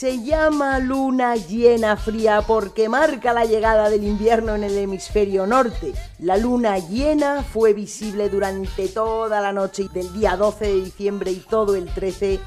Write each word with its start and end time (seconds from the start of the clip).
Se 0.00 0.22
llama 0.22 0.78
luna 0.78 1.36
llena 1.36 1.94
fría 1.94 2.40
porque 2.40 2.88
marca 2.88 3.34
la 3.34 3.44
llegada 3.44 3.90
del 3.90 4.04
invierno 4.04 4.54
en 4.54 4.64
el 4.64 4.78
hemisferio 4.78 5.46
norte. 5.46 5.92
La 6.20 6.38
luna 6.38 6.78
llena 6.78 7.42
fue 7.42 7.74
visible 7.74 8.30
durante 8.30 8.88
toda 8.88 9.42
la 9.42 9.52
noche 9.52 9.88
del 9.92 10.10
día 10.14 10.38
12 10.38 10.64
de 10.64 10.84
diciembre 10.84 11.32
y 11.32 11.40
todo 11.40 11.76
el 11.76 11.92
13, 11.92 12.40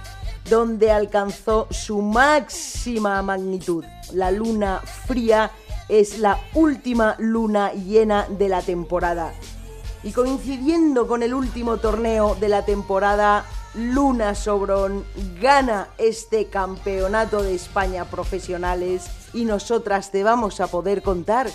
donde 0.50 0.90
alcanzó 0.90 1.68
su 1.70 2.02
máxima 2.02 3.22
magnitud. 3.22 3.86
La 4.14 4.32
luna 4.32 4.82
fría 5.06 5.52
es 5.90 6.18
la 6.18 6.40
última 6.56 7.16
luna 7.20 7.72
llena 7.74 8.26
de 8.30 8.50
la 8.50 8.64
temporada. 8.64 9.32
Y 10.04 10.12
coincidiendo 10.12 11.06
con 11.06 11.22
el 11.22 11.36
último 11.36 11.78
torneo 11.78 12.34
de 12.34 12.50
la 12.50 12.66
temporada, 12.66 13.46
Luna 13.76 14.36
Sobrón 14.36 15.04
gana 15.42 15.90
este 15.98 16.48
campeonato 16.48 17.42
de 17.42 17.56
España 17.56 18.06
profesionales 18.06 19.06
y 19.34 19.46
nosotras 19.46 20.12
te 20.12 20.24
vamos 20.24 20.60
a 20.60 20.68
poder 20.68 21.02
contar 21.02 21.50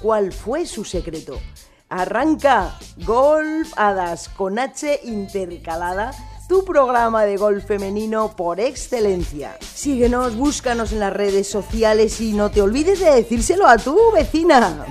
cuál 0.00 0.32
fue 0.32 0.66
su 0.66 0.84
secreto. 0.84 1.40
Arranca 1.88 2.78
Golf 3.04 3.72
Hadas 3.76 4.28
con 4.28 4.58
H 4.58 5.00
intercalada, 5.04 6.12
tu 6.48 6.64
programa 6.64 7.24
de 7.24 7.36
golf 7.36 7.64
femenino 7.64 8.36
por 8.36 8.60
excelencia. 8.60 9.56
Síguenos, 9.60 10.36
búscanos 10.36 10.92
en 10.92 11.00
las 11.00 11.12
redes 11.12 11.48
sociales 11.48 12.20
y 12.20 12.32
no 12.32 12.50
te 12.50 12.62
olvides 12.62 13.00
de 13.00 13.12
decírselo 13.12 13.66
a 13.66 13.78
tu 13.78 13.96
vecina. 14.12 14.86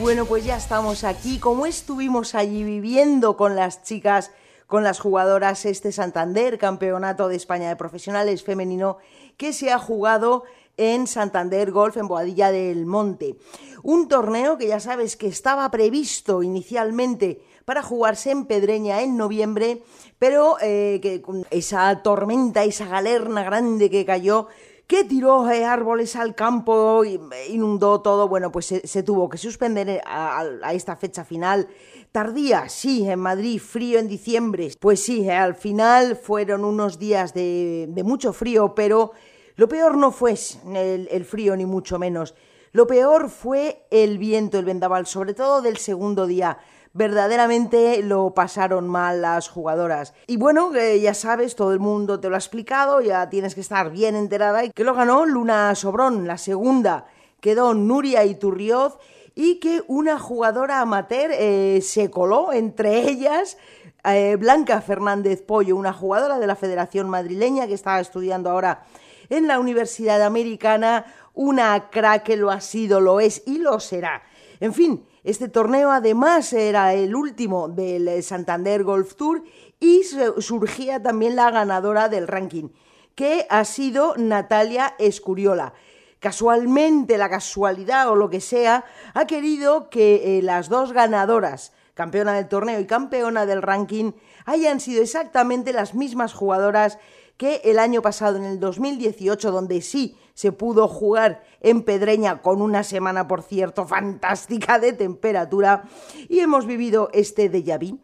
Bueno, 0.00 0.26
pues 0.26 0.44
ya 0.44 0.56
estamos 0.56 1.04
aquí. 1.04 1.38
Como 1.38 1.66
estuvimos 1.66 2.34
allí 2.34 2.64
viviendo 2.64 3.36
con 3.36 3.54
las 3.54 3.84
chicas, 3.84 4.32
con 4.66 4.82
las 4.82 4.98
jugadoras 4.98 5.64
este 5.66 5.92
Santander, 5.92 6.58
Campeonato 6.58 7.28
de 7.28 7.36
España 7.36 7.68
de 7.68 7.76
Profesionales 7.76 8.42
Femenino, 8.42 8.98
que 9.36 9.52
se 9.52 9.70
ha 9.70 9.78
jugado 9.78 10.42
en 10.76 11.06
Santander 11.06 11.70
Golf 11.70 11.96
en 11.96 12.08
Boadilla 12.08 12.50
del 12.50 12.86
Monte. 12.86 13.36
Un 13.84 14.08
torneo 14.08 14.58
que 14.58 14.66
ya 14.66 14.80
sabes 14.80 15.16
que 15.16 15.28
estaba 15.28 15.70
previsto 15.70 16.42
inicialmente 16.42 17.40
para 17.64 17.80
jugarse 17.80 18.32
en 18.32 18.46
Pedreña 18.46 19.00
en 19.00 19.16
noviembre, 19.16 19.84
pero 20.18 20.56
eh, 20.60 20.98
que 21.02 21.22
con 21.22 21.46
esa 21.50 22.02
tormenta, 22.02 22.64
esa 22.64 22.86
galerna 22.86 23.44
grande 23.44 23.90
que 23.90 24.04
cayó, 24.04 24.48
que 24.86 25.04
tiró 25.04 25.50
eh, 25.50 25.64
árboles 25.64 26.14
al 26.16 26.34
campo, 26.34 27.02
inundó 27.48 28.00
todo, 28.02 28.28
bueno, 28.28 28.52
pues 28.52 28.66
se, 28.66 29.02
tuvo 29.02 29.28
que 29.28 29.38
suspender 29.38 29.88
eh, 29.88 30.00
a, 30.04 30.72
esta 30.72 30.96
fecha 30.96 31.24
final. 31.24 31.68
Tardía, 32.12 32.68
sí, 32.68 33.08
en 33.08 33.18
Madrid, 33.18 33.60
frío 33.60 33.98
en 33.98 34.08
diciembre. 34.08 34.70
Pues 34.78 35.02
sí, 35.02 35.28
eh, 35.28 35.32
al 35.32 35.54
final 35.54 36.16
fueron 36.16 36.64
unos 36.64 36.98
días 36.98 37.32
de, 37.32 37.88
mucho 38.04 38.32
frío, 38.32 38.74
pero 38.74 39.12
lo 39.56 39.68
peor 39.68 39.96
no 39.96 40.10
fue 40.10 40.34
el 40.74 41.24
frío, 41.24 41.56
ni 41.56 41.64
mucho 41.64 41.98
menos. 41.98 42.34
Lo 42.72 42.86
peor 42.86 43.30
fue 43.30 43.86
el 43.90 44.18
viento, 44.18 44.58
el 44.58 44.64
vendaval, 44.64 45.06
sobre 45.06 45.32
todo 45.32 45.62
del 45.62 45.76
segundo 45.76 46.26
día 46.26 46.58
verdaderamente 46.94 48.02
lo 48.02 48.32
pasaron 48.32 48.88
mal 48.88 49.20
las 49.20 49.48
jugadoras. 49.48 50.14
Y 50.26 50.38
bueno, 50.38 50.72
ya 50.72 51.12
sabes, 51.12 51.54
todo 51.54 51.72
el 51.72 51.80
mundo 51.80 52.18
te 52.20 52.28
lo 52.30 52.36
ha 52.36 52.38
explicado, 52.38 53.02
ya 53.02 53.28
tienes 53.28 53.54
que 53.54 53.60
estar 53.60 53.90
bien 53.90 54.16
enterada, 54.16 54.64
y 54.64 54.70
que 54.70 54.84
lo 54.84 54.94
ganó 54.94 55.26
Luna 55.26 55.74
Sobrón, 55.74 56.26
la 56.26 56.38
segunda 56.38 57.06
quedó 57.44 57.74
Nuria 57.74 58.24
Iturrioz 58.24 58.96
y 59.34 59.56
que 59.56 59.82
una 59.86 60.18
jugadora 60.18 60.80
amateur 60.80 61.30
eh, 61.30 61.80
se 61.82 62.10
coló 62.10 62.54
entre 62.54 63.00
ellas. 63.00 63.58
Eh, 64.02 64.36
Blanca 64.36 64.80
Fernández 64.80 65.42
Pollo, 65.42 65.76
una 65.76 65.92
jugadora 65.92 66.38
de 66.38 66.46
la 66.46 66.56
Federación 66.56 67.10
Madrileña 67.10 67.66
que 67.66 67.74
estaba 67.74 68.00
estudiando 68.00 68.48
ahora 68.48 68.84
en 69.28 69.46
la 69.46 69.58
Universidad 69.58 70.22
Americana, 70.22 71.04
una 71.34 71.90
crack 71.90 72.22
que 72.22 72.36
lo 72.38 72.50
ha 72.50 72.62
sido, 72.62 73.02
lo 73.02 73.20
es 73.20 73.42
y 73.44 73.58
lo 73.58 73.78
será. 73.78 74.22
En 74.60 74.72
fin, 74.72 75.04
este 75.24 75.48
torneo 75.48 75.90
además 75.90 76.52
era 76.52 76.92
el 76.92 77.16
último 77.16 77.68
del 77.68 78.22
Santander 78.22 78.84
Golf 78.84 79.14
Tour 79.14 79.42
y 79.80 80.02
surgía 80.38 81.02
también 81.02 81.34
la 81.34 81.50
ganadora 81.50 82.10
del 82.10 82.28
ranking, 82.28 82.68
que 83.14 83.46
ha 83.48 83.64
sido 83.64 84.14
Natalia 84.18 84.94
Escuriola. 84.98 85.72
Casualmente, 86.20 87.16
la 87.16 87.30
casualidad 87.30 88.10
o 88.10 88.16
lo 88.16 88.28
que 88.28 88.40
sea, 88.40 88.84
ha 89.14 89.26
querido 89.26 89.88
que 89.88 90.38
eh, 90.38 90.42
las 90.42 90.68
dos 90.68 90.92
ganadoras, 90.92 91.72
campeona 91.94 92.34
del 92.34 92.48
torneo 92.48 92.78
y 92.80 92.86
campeona 92.86 93.46
del 93.46 93.62
ranking, 93.62 94.12
hayan 94.44 94.78
sido 94.78 95.02
exactamente 95.02 95.72
las 95.72 95.94
mismas 95.94 96.34
jugadoras 96.34 96.98
que 97.36 97.60
el 97.64 97.78
año 97.78 98.02
pasado, 98.02 98.36
en 98.36 98.44
el 98.44 98.60
2018, 98.60 99.50
donde 99.50 99.82
sí 99.82 100.16
se 100.34 100.52
pudo 100.52 100.88
jugar 100.88 101.44
en 101.60 101.82
Pedreña 101.82 102.42
con 102.42 102.60
una 102.60 102.82
semana, 102.82 103.26
por 103.26 103.42
cierto, 103.42 103.86
fantástica 103.86 104.78
de 104.78 104.92
temperatura 104.92 105.84
y 106.28 106.40
hemos 106.40 106.66
vivido 106.66 107.08
este 107.12 107.50
déjà 107.50 107.78
vu. 107.78 108.00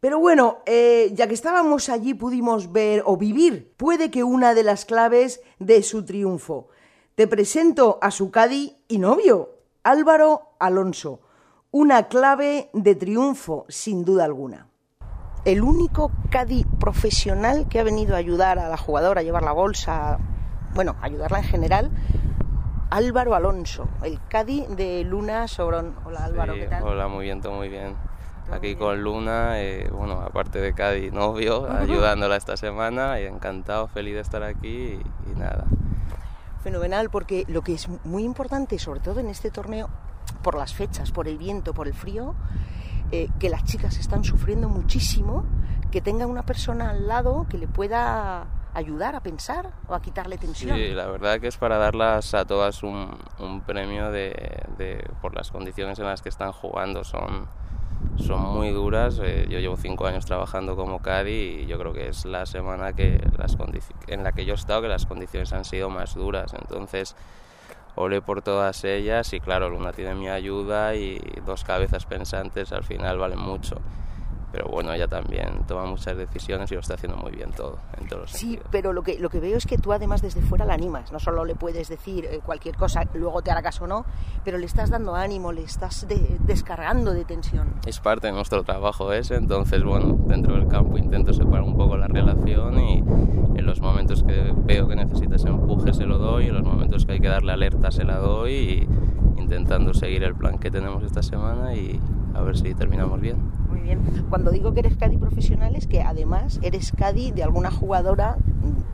Pero 0.00 0.18
bueno, 0.18 0.58
eh, 0.66 1.12
ya 1.14 1.28
que 1.28 1.34
estábamos 1.34 1.88
allí 1.88 2.14
pudimos 2.14 2.72
ver 2.72 3.04
o 3.06 3.16
vivir, 3.16 3.72
puede 3.76 4.10
que 4.10 4.24
una 4.24 4.52
de 4.52 4.64
las 4.64 4.84
claves 4.84 5.40
de 5.60 5.82
su 5.82 6.04
triunfo. 6.04 6.68
Te 7.14 7.28
presento 7.28 7.98
a 8.02 8.10
su 8.10 8.30
cadi 8.30 8.76
y 8.88 8.98
novio, 8.98 9.60
Álvaro 9.84 10.54
Alonso. 10.58 11.20
Una 11.70 12.08
clave 12.08 12.68
de 12.72 12.96
triunfo, 12.96 13.64
sin 13.68 14.04
duda 14.04 14.24
alguna. 14.24 14.71
El 15.44 15.62
único 15.62 16.12
cadi 16.30 16.64
profesional 16.78 17.66
que 17.68 17.80
ha 17.80 17.84
venido 17.84 18.14
a 18.14 18.18
ayudar 18.18 18.60
a 18.60 18.68
la 18.68 18.76
jugadora 18.76 19.22
a 19.22 19.24
llevar 19.24 19.42
la 19.42 19.50
bolsa, 19.50 20.18
bueno, 20.72 20.94
ayudarla 21.02 21.38
en 21.38 21.44
general, 21.44 21.90
Álvaro 22.90 23.34
Alonso, 23.34 23.88
el 24.04 24.20
Cadi 24.28 24.66
de 24.68 25.02
Luna 25.02 25.48
Sobrón. 25.48 25.96
Hola 26.04 26.26
Álvaro, 26.26 26.54
¿qué 26.54 26.66
tal? 26.66 26.84
Hola, 26.84 27.08
muy 27.08 27.24
bien, 27.24 27.40
todo 27.40 27.54
muy 27.54 27.68
bien. 27.68 27.96
Aquí 28.52 28.76
con 28.76 29.02
Luna, 29.02 29.60
eh, 29.60 29.88
bueno, 29.90 30.20
aparte 30.20 30.60
de 30.60 30.74
Cadi, 30.74 31.10
novio, 31.10 31.68
ayudándola 31.72 32.36
esta 32.36 32.56
semana 32.56 33.18
y 33.20 33.24
encantado, 33.24 33.88
feliz 33.88 34.14
de 34.14 34.20
estar 34.20 34.44
aquí 34.44 35.00
y, 35.26 35.38
nada. 35.38 35.64
Fenomenal, 36.62 37.10
porque 37.10 37.46
lo 37.48 37.62
que 37.62 37.74
es 37.74 37.88
muy 38.04 38.22
importante, 38.22 38.78
sobre 38.78 39.00
todo 39.00 39.18
en 39.18 39.28
este 39.28 39.50
torneo, 39.50 39.88
por 40.42 40.54
las 40.54 40.72
fechas, 40.72 41.10
por 41.10 41.26
el 41.26 41.36
viento, 41.36 41.74
por 41.74 41.88
el 41.88 41.94
frío, 41.94 42.36
eh, 43.12 43.28
que 43.38 43.50
las 43.50 43.64
chicas 43.64 43.98
están 43.98 44.24
sufriendo 44.24 44.68
muchísimo, 44.68 45.44
que 45.90 46.00
tenga 46.00 46.26
una 46.26 46.44
persona 46.44 46.90
al 46.90 47.06
lado 47.06 47.46
que 47.48 47.58
le 47.58 47.68
pueda 47.68 48.46
ayudar 48.74 49.14
a 49.14 49.20
pensar 49.20 49.70
o 49.86 49.94
a 49.94 50.00
quitarle 50.00 50.38
tensión. 50.38 50.76
Sí, 50.76 50.88
la 50.92 51.06
verdad 51.06 51.38
que 51.38 51.48
es 51.48 51.56
para 51.58 51.76
darlas 51.76 52.32
a 52.32 52.46
todas 52.46 52.82
un, 52.82 53.18
un 53.38 53.60
premio 53.60 54.10
de, 54.10 54.64
de, 54.78 55.06
por 55.20 55.34
las 55.34 55.50
condiciones 55.50 55.98
en 55.98 56.06
las 56.06 56.22
que 56.22 56.30
están 56.30 56.52
jugando. 56.52 57.04
Son, 57.04 57.48
son 58.16 58.40
muy 58.40 58.70
duras. 58.70 59.20
Eh, 59.22 59.46
yo 59.50 59.58
llevo 59.58 59.76
cinco 59.76 60.06
años 60.06 60.24
trabajando 60.24 60.74
como 60.74 61.00
Cadi 61.02 61.60
y 61.62 61.66
yo 61.66 61.78
creo 61.78 61.92
que 61.92 62.08
es 62.08 62.24
la 62.24 62.46
semana 62.46 62.94
que 62.94 63.20
las 63.36 63.56
en 64.06 64.24
la 64.24 64.32
que 64.32 64.44
yo 64.46 64.54
he 64.54 64.56
estado 64.56 64.82
que 64.82 64.88
las 64.88 65.04
condiciones 65.06 65.52
han 65.52 65.64
sido 65.64 65.90
más 65.90 66.14
duras. 66.14 66.54
Entonces, 66.54 67.14
ole 67.94 68.22
por 68.22 68.42
todas 68.42 68.84
ellas 68.84 69.32
y 69.32 69.40
claro, 69.40 69.68
Luna 69.68 69.92
tiene 69.92 70.14
mi 70.14 70.28
ayuda 70.28 70.94
y 70.94 71.20
dos 71.46 71.64
cabezas 71.64 72.06
pensantes 72.06 72.72
al 72.72 72.84
final 72.84 73.18
valen 73.18 73.40
mucho. 73.40 73.76
Pero 74.52 74.68
bueno, 74.68 74.92
ella 74.92 75.08
también 75.08 75.64
toma 75.66 75.86
muchas 75.86 76.14
decisiones 76.14 76.70
y 76.70 76.74
lo 76.74 76.80
está 76.80 76.94
haciendo 76.94 77.16
muy 77.16 77.32
bien 77.32 77.50
todo, 77.52 77.78
en 77.98 78.06
todos 78.06 78.22
los 78.22 78.30
Sí, 78.32 78.60
pero 78.70 78.92
lo 78.92 79.02
que, 79.02 79.18
lo 79.18 79.30
que 79.30 79.40
veo 79.40 79.56
es 79.56 79.64
que 79.64 79.78
tú 79.78 79.94
además 79.94 80.20
desde 80.20 80.42
fuera 80.42 80.66
la 80.66 80.74
animas, 80.74 81.10
no 81.10 81.18
solo 81.18 81.46
le 81.46 81.54
puedes 81.54 81.88
decir 81.88 82.26
eh, 82.26 82.40
cualquier 82.44 82.76
cosa, 82.76 83.04
luego 83.14 83.40
te 83.40 83.50
hará 83.50 83.62
caso 83.62 83.84
o 83.84 83.86
no, 83.86 84.04
pero 84.44 84.58
le 84.58 84.66
estás 84.66 84.90
dando 84.90 85.14
ánimo, 85.14 85.52
le 85.52 85.62
estás 85.62 86.06
descargando 86.40 87.14
de 87.14 87.24
tensión. 87.24 87.76
Es 87.86 87.98
parte 87.98 88.26
de 88.26 88.34
nuestro 88.34 88.62
trabajo 88.62 89.10
ese, 89.14 89.36
entonces 89.36 89.82
bueno, 89.82 90.18
dentro 90.26 90.54
del 90.54 90.68
campo 90.68 90.98
intento 90.98 91.32
separar 91.32 91.62
un 91.62 91.74
poco 91.74 91.96
la 91.96 92.08
relación 92.08 92.78
y 92.78 92.98
en 92.98 93.64
los 93.64 93.80
momentos 93.80 94.22
que 94.22 94.51
veo 94.82 94.88
que 94.88 94.96
necesitas 94.96 95.44
empuje 95.44 95.92
se 95.92 96.06
lo 96.06 96.18
doy, 96.18 96.46
en 96.46 96.54
los 96.54 96.64
momentos 96.64 97.06
que 97.06 97.12
hay 97.12 97.20
que 97.20 97.28
darle 97.28 97.52
alerta 97.52 97.90
se 97.90 98.04
la 98.04 98.18
doy 98.18 98.52
y 98.52 99.40
intentando 99.40 99.94
seguir 99.94 100.24
el 100.24 100.34
plan 100.34 100.58
que 100.58 100.70
tenemos 100.70 101.02
esta 101.02 101.22
semana 101.22 101.74
y 101.74 102.00
a 102.34 102.40
ver 102.42 102.56
si 102.56 102.74
terminamos 102.74 103.20
bien 103.20 103.62
bien. 103.82 104.26
Cuando 104.30 104.50
digo 104.50 104.72
que 104.72 104.80
eres 104.80 104.96
Cadi 104.96 105.18
profesional 105.18 105.76
es 105.76 105.86
que 105.86 106.00
además 106.00 106.58
eres 106.62 106.92
Cadi 106.92 107.32
de 107.32 107.42
alguna 107.42 107.70
jugadora, 107.70 108.36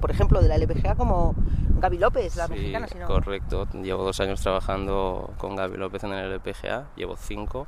por 0.01 0.11
ejemplo, 0.11 0.41
de 0.41 0.49
la 0.49 0.57
LPGA 0.57 0.97
como 0.97 1.35
Gaby 1.81 1.99
López, 1.99 2.37
la 2.37 2.49
mexicana. 2.49 2.87
correcto. 3.07 3.69
Llevo 3.83 4.03
dos 4.03 4.19
años 4.21 4.41
trabajando 4.41 5.31
con 5.39 5.55
Gaby 5.57 5.77
López 5.77 6.03
en 6.05 6.13
el 6.13 6.33
LPGA, 6.33 6.89
llevo 6.97 7.17
cinco 7.17 7.67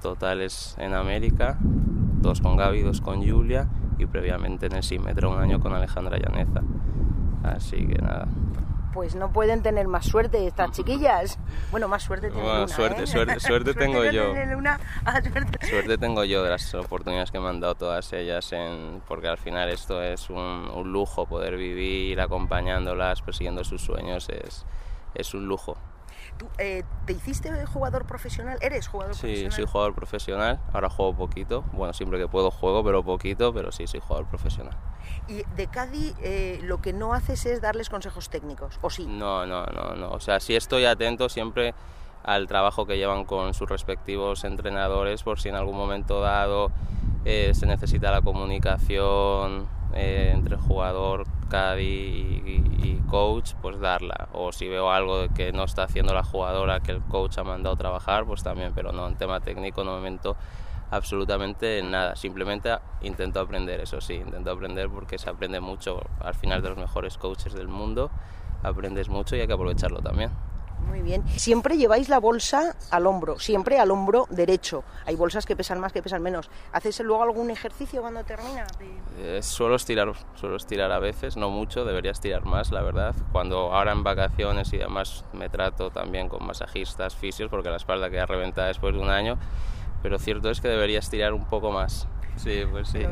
totales 0.00 0.74
en 0.78 0.94
América, 0.94 1.58
dos 1.60 2.40
con 2.40 2.56
Gaby, 2.56 2.82
dos 2.82 3.00
con 3.00 3.28
Julia 3.28 3.68
y 3.98 4.06
previamente 4.06 4.66
en 4.66 4.74
el 4.74 4.82
Simetro 4.82 5.30
un 5.30 5.38
año 5.38 5.60
con 5.60 5.74
Alejandra 5.74 6.18
Llaneza. 6.18 6.62
Así 7.42 7.86
que 7.86 8.00
nada, 8.00 8.26
Pues 8.92 9.14
no 9.14 9.32
pueden 9.32 9.62
tener 9.62 9.88
más 9.88 10.06
suerte 10.06 10.46
estas 10.46 10.70
chiquillas. 10.72 11.38
Bueno, 11.70 11.88
más 11.88 12.02
suerte 12.02 12.28
tiene 12.28 12.42
Bueno, 12.42 12.60
Luna, 12.60 12.74
suerte, 12.74 13.02
¿eh? 13.02 13.06
suerte, 13.06 13.40
suerte 13.40 13.74
tengo 13.74 14.04
yo. 14.04 14.34
Luna, 14.50 14.78
ah, 15.04 15.20
suerte. 15.22 15.66
Suerte 15.66 15.98
tengo 15.98 16.24
yo 16.24 16.42
de 16.42 16.50
las 16.50 16.74
oportunidades 16.74 17.30
que 17.30 17.40
me 17.40 17.48
han 17.48 17.60
dado 17.60 17.74
todas 17.74 18.12
ellas, 18.12 18.52
en, 18.52 19.02
porque 19.08 19.28
al 19.28 19.38
final 19.38 19.70
esto 19.70 20.02
es 20.02 20.30
un, 20.30 20.38
un 20.38 20.92
lujo, 20.92 21.26
poder 21.26 21.56
vivir 21.56 22.20
acompañándolas, 22.20 23.22
persiguiendo 23.22 23.64
sus 23.64 23.82
sueños, 23.82 24.28
es, 24.28 24.64
es 25.14 25.34
un 25.34 25.46
lujo. 25.46 25.76
¿Tú, 26.38 26.48
eh, 26.58 26.82
¿Te 27.06 27.12
hiciste 27.12 27.50
jugador 27.66 28.04
profesional? 28.06 28.58
¿Eres 28.60 28.88
jugador 28.88 29.14
Sí, 29.14 29.20
profesional? 29.22 29.52
soy 29.52 29.64
jugador 29.66 29.94
profesional, 29.94 30.60
ahora 30.72 30.88
juego 30.88 31.14
poquito, 31.14 31.62
bueno, 31.72 31.92
siempre 31.92 32.18
que 32.18 32.28
puedo 32.28 32.50
juego, 32.50 32.82
pero 32.84 33.02
poquito, 33.04 33.52
pero 33.52 33.70
sí, 33.72 33.86
soy 33.86 34.00
jugador 34.00 34.26
profesional. 34.26 34.76
Y 35.28 35.44
de 35.56 35.66
Cádiz 35.68 36.14
eh, 36.22 36.58
lo 36.62 36.80
que 36.80 36.92
no 36.92 37.12
haces 37.14 37.46
es 37.46 37.60
darles 37.60 37.90
consejos 37.90 38.28
técnicos, 38.30 38.78
¿o 38.82 38.90
sí? 38.90 39.06
No, 39.06 39.46
no, 39.46 39.66
no, 39.66 39.94
no, 39.94 40.10
o 40.10 40.20
sea, 40.20 40.40
sí 40.40 40.56
estoy 40.56 40.84
atento 40.84 41.28
siempre 41.28 41.74
al 42.24 42.46
trabajo 42.46 42.86
que 42.86 42.96
llevan 42.96 43.24
con 43.24 43.54
sus 43.54 43.68
respectivos 43.68 44.44
entrenadores, 44.44 45.22
por 45.22 45.40
si 45.40 45.48
en 45.48 45.56
algún 45.56 45.76
momento 45.76 46.20
dado 46.20 46.70
eh, 47.24 47.52
se 47.54 47.66
necesita 47.66 48.10
la 48.10 48.22
comunicación 48.22 49.66
eh, 49.94 50.30
entre 50.34 50.56
jugador, 50.56 51.24
caddy 51.48 51.82
y, 51.82 52.64
y 52.82 53.02
coach, 53.08 53.52
pues 53.60 53.78
darla. 53.78 54.28
O 54.32 54.52
si 54.52 54.68
veo 54.68 54.90
algo 54.90 55.28
que 55.34 55.52
no 55.52 55.64
está 55.64 55.84
haciendo 55.84 56.14
la 56.14 56.24
jugadora 56.24 56.80
que 56.80 56.92
el 56.92 57.02
coach 57.02 57.38
ha 57.38 57.44
mandado 57.44 57.76
trabajar, 57.76 58.24
pues 58.24 58.42
también, 58.42 58.72
pero 58.74 58.92
no, 58.92 59.06
en 59.06 59.16
tema 59.16 59.40
técnico 59.40 59.84
no 59.84 59.96
me 60.00 60.10
meto 60.10 60.36
absolutamente 60.92 61.82
nada. 61.82 62.16
Simplemente 62.16 62.70
intento 63.00 63.40
aprender, 63.40 63.80
eso 63.80 64.00
sí, 64.00 64.14
intento 64.14 64.50
aprender 64.50 64.88
porque 64.88 65.18
se 65.18 65.28
aprende 65.28 65.58
mucho 65.60 66.00
al 66.20 66.34
final 66.34 66.62
de 66.62 66.68
los 66.68 66.78
mejores 66.78 67.18
coaches 67.18 67.54
del 67.54 67.68
mundo. 67.68 68.10
Aprendes 68.62 69.08
mucho 69.08 69.34
y 69.34 69.40
hay 69.40 69.46
que 69.46 69.54
aprovecharlo 69.54 70.00
también. 70.00 70.30
Muy 70.86 71.02
bien. 71.02 71.22
Siempre 71.36 71.76
lleváis 71.76 72.08
la 72.08 72.18
bolsa 72.18 72.76
al 72.90 73.06
hombro, 73.06 73.38
siempre 73.38 73.78
al 73.78 73.90
hombro 73.90 74.26
derecho. 74.30 74.84
Hay 75.06 75.16
bolsas 75.16 75.46
que 75.46 75.56
pesan 75.56 75.80
más, 75.80 75.92
que 75.92 76.02
pesan 76.02 76.22
menos. 76.22 76.50
¿Haces 76.72 77.00
luego 77.00 77.22
algún 77.22 77.50
ejercicio 77.50 78.00
cuando 78.00 78.24
termina? 78.24 78.66
Eh, 79.18 79.40
suelo 79.42 79.76
estirar, 79.76 80.12
suelo 80.34 80.56
estirar 80.56 80.92
a 80.92 80.98
veces, 80.98 81.36
no 81.36 81.50
mucho, 81.50 81.84
debería 81.84 82.12
estirar 82.12 82.44
más, 82.44 82.70
la 82.72 82.82
verdad. 82.82 83.14
Cuando 83.32 83.72
ahora 83.72 83.92
en 83.92 84.02
vacaciones 84.02 84.72
y 84.72 84.78
demás 84.78 85.24
me 85.32 85.48
trato 85.48 85.90
también 85.90 86.28
con 86.28 86.46
masajistas, 86.46 87.14
fisios, 87.14 87.50
porque 87.50 87.70
la 87.70 87.76
espalda 87.76 88.10
queda 88.10 88.26
reventada 88.26 88.68
después 88.68 88.94
de 88.94 89.00
un 89.00 89.10
año, 89.10 89.38
pero 90.02 90.18
cierto 90.18 90.50
es 90.50 90.60
que 90.60 90.68
debería 90.68 90.98
estirar 90.98 91.32
un 91.32 91.44
poco 91.44 91.70
más. 91.70 92.08
Sí, 92.36 92.64
pues 92.70 92.88
sí. 92.88 93.06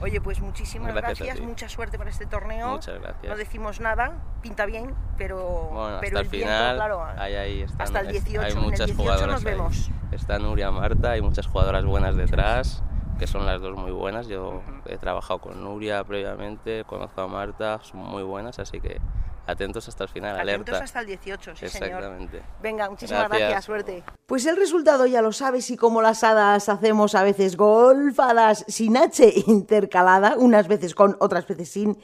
Oye, 0.00 0.20
pues 0.20 0.40
muchísimas 0.40 0.94
Gracias 0.94 1.18
gracias, 1.26 1.46
mucha 1.46 1.68
suerte 1.68 1.98
para 1.98 2.10
este 2.10 2.26
torneo. 2.26 2.68
Muchas 2.68 3.00
gracias. 3.00 3.24
No 3.30 3.36
decimos 3.36 3.80
nada, 3.80 4.12
pinta 4.42 4.66
bien, 4.66 4.94
pero, 5.16 5.38
Bueno, 5.72 5.98
pero 6.00 6.18
hasta 6.18 6.20
el 6.20 6.28
viento, 6.28 6.48
final, 6.48 6.76
claro, 6.76 7.04
ahí, 7.18 7.34
ahí 7.34 7.60
están, 7.62 7.82
hasta 7.82 8.00
el 8.00 8.06
es- 8.08 8.24
18, 8.24 8.40
hay 8.46 8.52
en 8.52 8.58
el 8.58 8.64
muchas 8.64 8.86
18 8.86 9.02
jugadoras 9.02 9.34
nos 9.34 9.46
ahí. 9.46 9.52
vemos. 9.52 9.90
Está 10.12 10.38
Nuria 10.38 10.70
Marta, 10.70 11.10
hay 11.12 11.22
muchas 11.22 11.46
jugadoras 11.46 11.84
buenas 11.84 12.16
detrás, 12.16 12.82
que 13.18 13.26
son 13.26 13.46
las 13.46 13.60
dos 13.60 13.76
muy 13.76 13.90
buenas. 13.92 14.28
Yo 14.28 14.62
he 14.84 14.98
trabajado 14.98 15.40
con 15.40 15.62
Nuria 15.64 16.04
previamente, 16.04 16.84
conozco 16.84 17.22
a 17.22 17.26
Marta, 17.28 17.80
son 17.82 18.00
muy 18.00 18.22
buenas, 18.22 18.58
así 18.58 18.80
que 18.80 19.00
atentos 19.46 19.88
hasta 19.88 20.04
el 20.04 20.10
final, 20.10 20.34
Atentos 20.34 20.68
alerta. 20.68 20.84
hasta 20.84 21.00
el 21.00 21.06
18, 21.06 21.56
sí 21.56 21.68
señor. 21.68 21.88
Exactamente. 21.88 22.42
Venga, 22.62 22.90
muchísimas 22.90 23.28
gracias. 23.28 23.40
Gracias. 23.50 23.64
suerte. 23.64 24.04
Pues 24.26 24.46
el 24.46 24.56
resultado 24.56 25.06
ya 25.06 25.22
lo 25.22 25.32
sabes 25.32 25.70
y 25.70 25.76
como 25.76 26.02
las 26.02 26.24
hadas 26.24 26.68
hacemos 26.68 27.14
a 27.14 27.22
veces 27.22 27.56
golfadas 27.56 28.64
sin 28.68 28.96
H 28.96 29.32
intercalada, 29.46 30.36
unas 30.36 30.68
veces 30.68 30.94
con, 30.94 31.16
otras 31.20 31.46
veces 31.46 31.68
sin. 31.68 31.98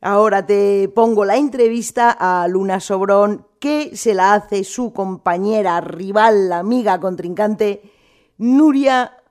Ahora 0.00 0.44
te 0.44 0.90
pongo 0.94 1.24
la 1.24 1.36
entrevista 1.36 2.10
a 2.10 2.46
Luna 2.46 2.78
Sobrón 2.78 3.46
que 3.58 3.96
se 3.96 4.12
la 4.12 4.34
hace 4.34 4.62
su 4.62 4.92
compañera, 4.92 5.80
rival, 5.80 6.52
amiga, 6.52 7.00
contrincante, 7.00 7.90
Nuria 8.36 9.23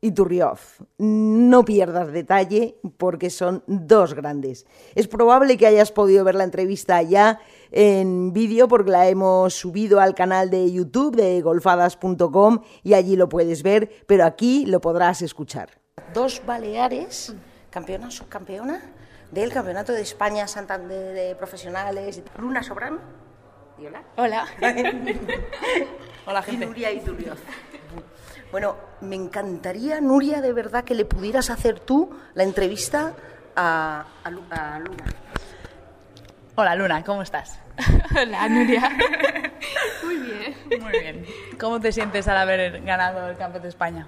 Iturrioz. 0.00 0.78
No 0.98 1.64
pierdas 1.64 2.12
detalle 2.12 2.76
porque 2.96 3.28
son 3.30 3.62
dos 3.66 4.14
grandes. 4.14 4.66
Es 4.94 5.08
probable 5.08 5.56
que 5.58 5.66
hayas 5.66 5.92
podido 5.92 6.24
ver 6.24 6.34
la 6.34 6.44
entrevista 6.44 7.02
ya 7.02 7.40
en 7.70 8.32
vídeo 8.32 8.66
porque 8.66 8.90
la 8.90 9.08
hemos 9.08 9.54
subido 9.54 10.00
al 10.00 10.14
canal 10.14 10.50
de 10.50 10.72
YouTube 10.72 11.16
de 11.16 11.40
golfadas.com 11.42 12.60
y 12.82 12.94
allí 12.94 13.16
lo 13.16 13.28
puedes 13.28 13.62
ver, 13.62 13.90
pero 14.06 14.24
aquí 14.24 14.64
lo 14.66 14.80
podrás 14.80 15.22
escuchar. 15.22 15.80
Dos 16.14 16.42
Baleares, 16.46 17.34
campeona, 17.70 18.10
subcampeona 18.10 18.80
del 19.30 19.52
Campeonato 19.52 19.92
de 19.92 20.02
España 20.02 20.48
Santander 20.48 21.14
de 21.14 21.34
Profesionales. 21.36 22.22
Luna 22.38 22.62
Sobrán. 22.62 22.98
¿Y 23.78 23.86
hola? 23.86 24.02
Hola. 24.16 24.46
Hola, 26.26 26.44
Y 26.46 26.50
gente. 26.50 26.66
Nuria 26.66 26.92
Iturrioz. 26.92 27.38
Bueno, 28.50 28.76
me 29.00 29.16
encantaría, 29.16 30.00
Nuria, 30.00 30.40
de 30.40 30.52
verdad 30.52 30.84
que 30.84 30.94
le 30.94 31.04
pudieras 31.04 31.50
hacer 31.50 31.78
tú 31.80 32.10
la 32.34 32.42
entrevista 32.42 33.14
a, 33.56 34.04
a 34.24 34.30
Lu- 34.30 34.42
a 34.50 34.78
Luna. 34.80 35.04
Hola, 36.56 36.74
Luna, 36.74 37.04
¿cómo 37.04 37.22
estás? 37.22 37.58
Hola, 38.20 38.48
Nuria. 38.48 38.90
Muy 40.04 40.16
bien. 40.16 40.80
Muy 40.82 40.90
bien. 40.90 41.26
¿Cómo 41.60 41.80
te 41.80 41.92
sientes 41.92 42.26
al 42.28 42.38
haber 42.38 42.82
ganado 42.82 43.28
el 43.28 43.36
Campeonato 43.36 43.62
de 43.62 43.68
España? 43.68 44.06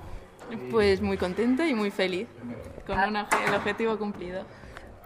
Pues 0.70 1.00
muy 1.00 1.16
contenta 1.16 1.66
y 1.66 1.74
muy 1.74 1.90
feliz 1.90 2.28
con 2.86 2.98
Ah. 2.98 3.26
el 3.46 3.54
objetivo 3.54 3.96
cumplido. 3.96 4.44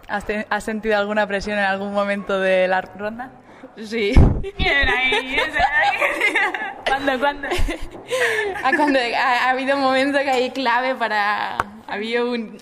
¿Has, 0.09 0.25
te- 0.25 0.45
has 0.49 0.63
sentido 0.63 0.97
alguna 0.97 1.25
presión 1.27 1.57
en 1.57 1.63
algún 1.63 1.93
momento 1.93 2.39
de 2.39 2.67
la 2.67 2.81
ronda? 2.81 3.31
Sí. 3.75 4.13
Bien 4.57 4.87
ahí, 4.89 5.37
¿Cuándo, 6.85 7.19
cuándo? 7.19 7.47
Ah, 8.63 8.71
cuando 8.75 8.99
ha, 8.99 9.45
ha 9.45 9.49
habido 9.51 9.77
momentos 9.77 10.21
que 10.21 10.29
hay 10.29 10.49
clave 10.51 10.95
para... 10.95 11.57
Había 11.87 12.23
un... 12.23 12.57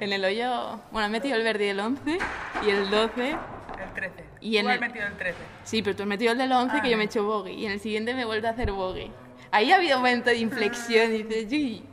En 0.00 0.12
el 0.12 0.24
hoyo... 0.24 0.80
Bueno, 0.90 1.06
he 1.06 1.10
metido 1.10 1.36
el 1.36 1.42
verde 1.44 1.70
el 1.70 1.80
11 1.80 2.18
y 2.66 2.70
el 2.70 2.90
12. 2.90 3.30
El 3.30 3.92
13. 3.94 4.24
Y 4.40 4.56
en 4.58 4.64
Tú 4.64 4.68
has 4.70 4.74
el- 4.76 4.80
metido 4.80 5.06
el 5.06 5.16
13. 5.16 5.38
Sí, 5.64 5.82
pero 5.82 5.96
tú 5.96 6.02
has 6.02 6.08
metido 6.08 6.32
el 6.32 6.38
del 6.38 6.52
11 6.52 6.80
que 6.82 6.90
yo 6.90 6.96
me 6.96 7.04
he 7.04 7.06
hecho 7.06 7.24
bogey. 7.24 7.54
Y 7.54 7.66
en 7.66 7.72
el 7.72 7.80
siguiente 7.80 8.14
me 8.14 8.22
he 8.22 8.24
vuelto 8.24 8.46
a 8.48 8.50
hacer 8.50 8.70
bogey. 8.72 9.10
Ahí 9.50 9.72
ha 9.72 9.76
habido 9.76 9.96
un 9.96 10.02
momento 10.02 10.30
de 10.30 10.36
inflexión 10.36 11.14
y 11.14 11.22
dices, 11.22 11.52
"Uy". 11.52 11.84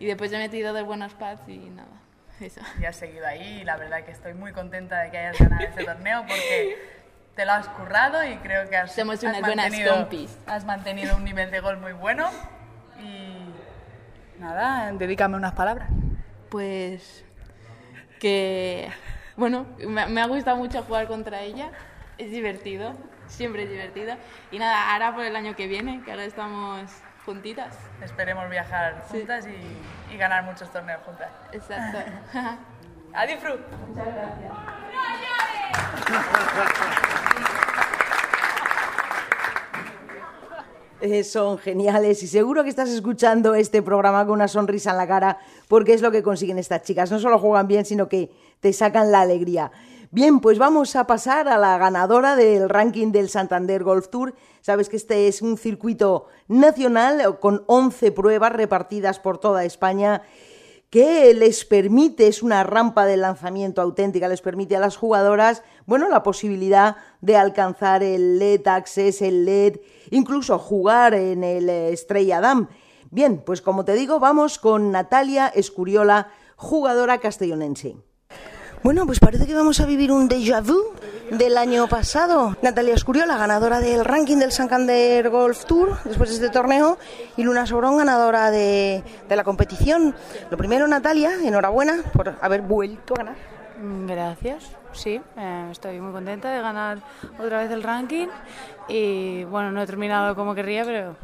Y 0.00 0.06
después 0.06 0.32
he 0.32 0.38
metido 0.38 0.72
dos 0.72 0.84
buenos 0.84 1.14
pads 1.14 1.48
y 1.48 1.58
nada. 1.58 1.88
Eso. 2.40 2.60
Y 2.80 2.84
has 2.84 2.94
seguido 2.96 3.26
ahí 3.26 3.60
y 3.62 3.64
la 3.64 3.76
verdad 3.76 4.04
que 4.04 4.12
estoy 4.12 4.32
muy 4.34 4.52
contenta 4.52 5.00
de 5.00 5.10
que 5.10 5.18
hayas 5.18 5.38
ganado 5.38 5.64
este 5.64 5.84
torneo 5.84 6.20
porque 6.26 6.78
te 7.38 7.46
lo 7.46 7.52
has 7.52 7.68
currado 7.68 8.24
y 8.24 8.34
creo 8.38 8.68
que 8.68 8.76
has, 8.76 8.92
Somos 8.92 9.14
has 9.18 9.22
unas 9.22 9.40
buenas 9.42 9.66
mantenido- 9.70 9.94
compis. 9.94 10.36
Has 10.48 10.64
mantenido 10.64 11.14
un 11.14 11.22
nivel 11.22 11.52
de 11.52 11.60
gol 11.60 11.76
muy 11.78 11.92
bueno 11.92 12.28
y 12.98 14.40
nada, 14.40 14.90
dedícame 14.90 15.36
unas 15.36 15.52
palabras. 15.52 15.88
Pues 16.50 17.24
que, 18.18 18.90
bueno, 19.36 19.66
me, 19.86 20.06
me 20.06 20.20
ha 20.20 20.26
gustado 20.26 20.56
mucho 20.56 20.82
jugar 20.82 21.06
contra 21.06 21.42
ella, 21.42 21.70
es 22.18 22.32
divertido, 22.32 22.94
siempre 23.28 23.62
es 23.62 23.70
divertido. 23.70 24.16
Y 24.50 24.58
nada, 24.58 24.92
ahora 24.92 25.14
por 25.14 25.24
el 25.24 25.36
año 25.36 25.54
que 25.54 25.68
viene, 25.68 26.02
que 26.04 26.10
ahora 26.10 26.24
estamos 26.24 26.90
juntitas. 27.24 27.78
Esperemos 28.02 28.50
viajar 28.50 29.04
juntas 29.08 29.46
y, 29.46 30.12
y 30.12 30.16
ganar 30.18 30.42
muchos 30.42 30.72
torneos 30.72 31.02
juntas. 31.04 31.28
Exacto. 31.52 31.98
¡A 33.14 33.26
disfrut! 33.26 33.60
Eh, 41.00 41.22
son 41.22 41.58
geniales 41.58 42.24
y 42.24 42.26
seguro 42.26 42.64
que 42.64 42.70
estás 42.70 42.88
escuchando 42.88 43.54
este 43.54 43.82
programa 43.82 44.24
con 44.24 44.34
una 44.34 44.48
sonrisa 44.48 44.90
en 44.90 44.96
la 44.96 45.06
cara 45.06 45.38
porque 45.68 45.94
es 45.94 46.02
lo 46.02 46.10
que 46.10 46.24
consiguen 46.24 46.58
estas 46.58 46.82
chicas. 46.82 47.12
No 47.12 47.20
solo 47.20 47.38
juegan 47.38 47.68
bien, 47.68 47.84
sino 47.84 48.08
que 48.08 48.32
te 48.58 48.72
sacan 48.72 49.12
la 49.12 49.20
alegría. 49.20 49.70
Bien, 50.10 50.40
pues 50.40 50.58
vamos 50.58 50.96
a 50.96 51.06
pasar 51.06 51.46
a 51.48 51.56
la 51.56 51.78
ganadora 51.78 52.34
del 52.34 52.68
ranking 52.68 53.12
del 53.12 53.28
Santander 53.28 53.84
Golf 53.84 54.08
Tour. 54.08 54.34
Sabes 54.60 54.88
que 54.88 54.96
este 54.96 55.28
es 55.28 55.40
un 55.40 55.56
circuito 55.56 56.26
nacional 56.48 57.38
con 57.38 57.62
11 57.66 58.10
pruebas 58.10 58.52
repartidas 58.52 59.20
por 59.20 59.38
toda 59.38 59.64
España 59.64 60.22
que 60.90 61.34
les 61.34 61.64
permite, 61.64 62.28
es 62.28 62.42
una 62.42 62.64
rampa 62.64 63.04
de 63.04 63.16
lanzamiento 63.16 63.82
auténtica, 63.82 64.28
les 64.28 64.40
permite 64.40 64.76
a 64.76 64.80
las 64.80 64.96
jugadoras, 64.96 65.62
bueno, 65.86 66.08
la 66.08 66.22
posibilidad 66.22 66.96
de 67.20 67.36
alcanzar 67.36 68.02
el 68.02 68.38
LED 68.38 68.66
Access, 68.66 69.20
el 69.20 69.44
LED, 69.44 69.80
incluso 70.10 70.58
jugar 70.58 71.14
en 71.14 71.44
el 71.44 71.68
eh, 71.68 71.92
Estrella 71.92 72.40
Dam. 72.40 72.68
Bien, 73.10 73.42
pues 73.44 73.60
como 73.60 73.84
te 73.84 73.94
digo, 73.94 74.18
vamos 74.18 74.58
con 74.58 74.90
Natalia 74.90 75.48
Escuriola, 75.48 76.28
jugadora 76.56 77.18
castellonense. 77.18 77.96
Bueno, 78.82 79.06
pues 79.06 79.18
parece 79.20 79.46
que 79.46 79.54
vamos 79.54 79.80
a 79.80 79.86
vivir 79.86 80.12
un 80.12 80.28
déjà 80.28 80.60
vu 80.62 80.78
del 81.30 81.58
año 81.58 81.88
pasado. 81.88 82.56
Natalia 82.62 82.94
Escuriola, 82.94 83.36
ganadora 83.36 83.80
del 83.80 84.04
ranking 84.04 84.36
del 84.38 84.52
Santander 84.52 85.28
Golf 85.30 85.64
Tour 85.64 85.98
después 86.04 86.30
de 86.30 86.36
este 86.36 86.48
torneo, 86.48 86.96
y 87.36 87.42
Luna 87.42 87.66
Sobrón, 87.66 87.98
ganadora 87.98 88.50
de, 88.50 89.02
de 89.28 89.36
la 89.36 89.44
competición. 89.44 90.14
Lo 90.50 90.56
primero, 90.56 90.86
Natalia, 90.86 91.32
enhorabuena 91.44 92.02
por 92.12 92.36
haber 92.40 92.62
vuelto 92.62 93.14
a 93.14 93.18
ganar. 93.18 93.36
Gracias. 94.06 94.64
sí, 94.92 95.20
eh, 95.36 95.68
estoy 95.70 96.00
muy 96.00 96.12
contenta 96.12 96.50
de 96.50 96.60
ganar 96.60 96.98
otra 97.38 97.62
vez 97.62 97.70
el 97.70 97.82
ranking 97.82 98.26
y 98.88 99.44
bueno, 99.44 99.70
no 99.70 99.82
he 99.82 99.86
terminado 99.86 100.34
como 100.34 100.54
querría, 100.54 100.84
pero 100.84 101.14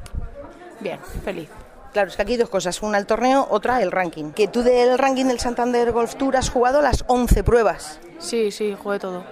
bien, 0.81 1.01
feliz. 1.25 1.49
Claro, 1.95 2.09
es 2.09 2.17
que 2.17 2.23
aquí 2.23 2.33
hay 2.33 2.39
dos 2.39 2.51
cosas, 2.51 2.83
una 2.83 2.99
el 2.99 3.07
torneo, 3.07 3.47
otra 3.51 3.81
el 3.81 3.93
ranking. 3.93 4.33
Que 4.33 4.49
tú 4.49 4.65
del 4.65 4.99
ranking 4.99 5.27
del 5.27 5.39
Santander 5.39 5.93
Golf 5.93 6.17
Tour 6.17 6.37
has 6.37 6.51
jugado 6.51 6.83
las 6.83 7.05
11 7.07 7.45
pruebas. 7.45 8.01
Sí, 8.19 8.51
sí, 8.51 8.77
jugué 8.83 8.99
todo. 8.99 9.25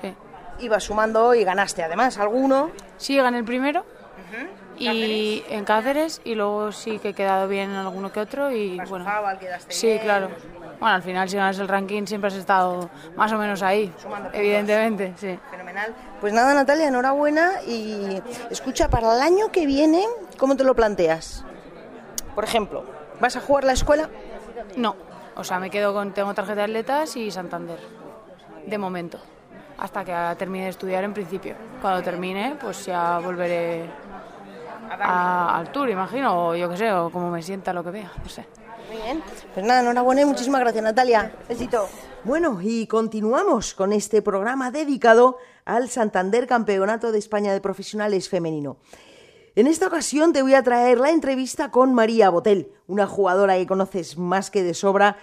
Sí. 0.00 0.14
Ibas 0.60 0.84
sumando 0.84 1.34
y 1.34 1.42
ganaste 1.42 1.82
además 1.82 2.18
alguno. 2.18 2.70
Sí, 2.96 3.16
gané 3.16 3.38
el 3.38 3.44
primero. 3.44 3.84
Y 4.78 5.42
en 5.48 5.64
Cáceres 5.64 6.20
y 6.22 6.36
luego 6.36 6.70
sí 6.70 7.00
que 7.00 7.08
he 7.08 7.12
quedado 7.12 7.48
bien 7.48 7.70
en 7.70 7.76
alguno 7.76 8.12
que 8.12 8.20
otro 8.20 8.52
y 8.52 8.78
bueno. 8.88 9.04
sí, 9.68 9.98
claro. 10.00 10.28
Bueno, 10.78 10.94
al 10.94 11.02
final 11.02 11.28
si 11.28 11.36
ganas 11.36 11.58
el 11.58 11.66
ranking 11.66 12.06
siempre 12.06 12.28
has 12.28 12.34
estado 12.34 12.88
más 13.16 13.32
o 13.32 13.38
menos 13.38 13.62
ahí, 13.62 13.92
evidentemente, 14.32 15.14
sí. 15.16 15.36
Fenomenal. 15.50 15.92
Pues 16.20 16.32
nada, 16.32 16.54
Natalia, 16.54 16.86
enhorabuena 16.86 17.62
y 17.66 18.22
escucha, 18.50 18.88
para 18.90 19.16
el 19.16 19.22
año 19.22 19.50
que 19.50 19.66
viene, 19.66 20.04
¿cómo 20.36 20.56
te 20.56 20.62
lo 20.62 20.76
planteas? 20.76 21.44
Por 22.36 22.44
ejemplo, 22.44 22.84
¿vas 23.20 23.34
a 23.34 23.40
jugar 23.40 23.64
la 23.64 23.72
escuela? 23.72 24.08
No, 24.76 24.94
o 25.34 25.42
sea, 25.42 25.58
me 25.58 25.70
quedo 25.70 25.92
con, 25.92 26.12
tengo 26.14 26.32
tarjeta 26.34 26.54
de 26.58 26.62
atletas 26.64 27.16
y 27.16 27.30
Santander, 27.32 27.78
de 28.66 28.78
momento, 28.78 29.18
hasta 29.78 30.04
que 30.04 30.14
termine 30.38 30.64
de 30.64 30.70
estudiar 30.70 31.02
en 31.02 31.12
principio. 31.14 31.54
Cuando 31.82 32.02
termine, 32.02 32.56
pues 32.60 32.86
ya 32.86 33.18
volveré 33.18 33.86
a- 35.00 35.58
al 35.58 35.72
tour, 35.72 35.88
imagino, 35.88 36.48
o 36.48 36.54
yo 36.54 36.68
qué 36.68 36.76
sé, 36.76 36.92
o 36.92 37.10
como 37.10 37.30
me 37.30 37.42
sienta, 37.42 37.72
lo 37.72 37.82
que 37.82 37.90
vea, 37.90 38.12
no 38.22 38.28
sé. 38.28 38.46
Muy 38.88 39.02
bien. 39.02 39.22
Pues 39.52 39.66
nada, 39.66 39.80
enhorabuena 39.80 40.20
y 40.20 40.24
muchísimas 40.26 40.60
gracias, 40.60 40.84
Natalia. 40.84 41.32
Besito. 41.48 41.88
Bueno, 42.22 42.58
y 42.62 42.86
continuamos 42.86 43.74
con 43.74 43.92
este 43.92 44.20
programa 44.22 44.70
dedicado 44.70 45.38
al 45.64 45.88
Santander 45.88 46.46
Campeonato 46.46 47.10
de 47.12 47.18
España 47.18 47.52
de 47.52 47.60
Profesionales 47.60 48.28
Femenino. 48.28 48.76
En 49.56 49.66
esta 49.66 49.86
ocasión 49.86 50.34
te 50.34 50.42
voy 50.42 50.52
a 50.52 50.62
traer 50.62 50.98
la 50.98 51.10
entrevista 51.10 51.70
con 51.70 51.94
María 51.94 52.28
Botel, 52.28 52.72
una 52.86 53.06
jugadora 53.06 53.56
que 53.56 53.66
conoces 53.66 54.18
más 54.18 54.50
que 54.50 54.62
de 54.62 54.74
sobra, 54.74 55.16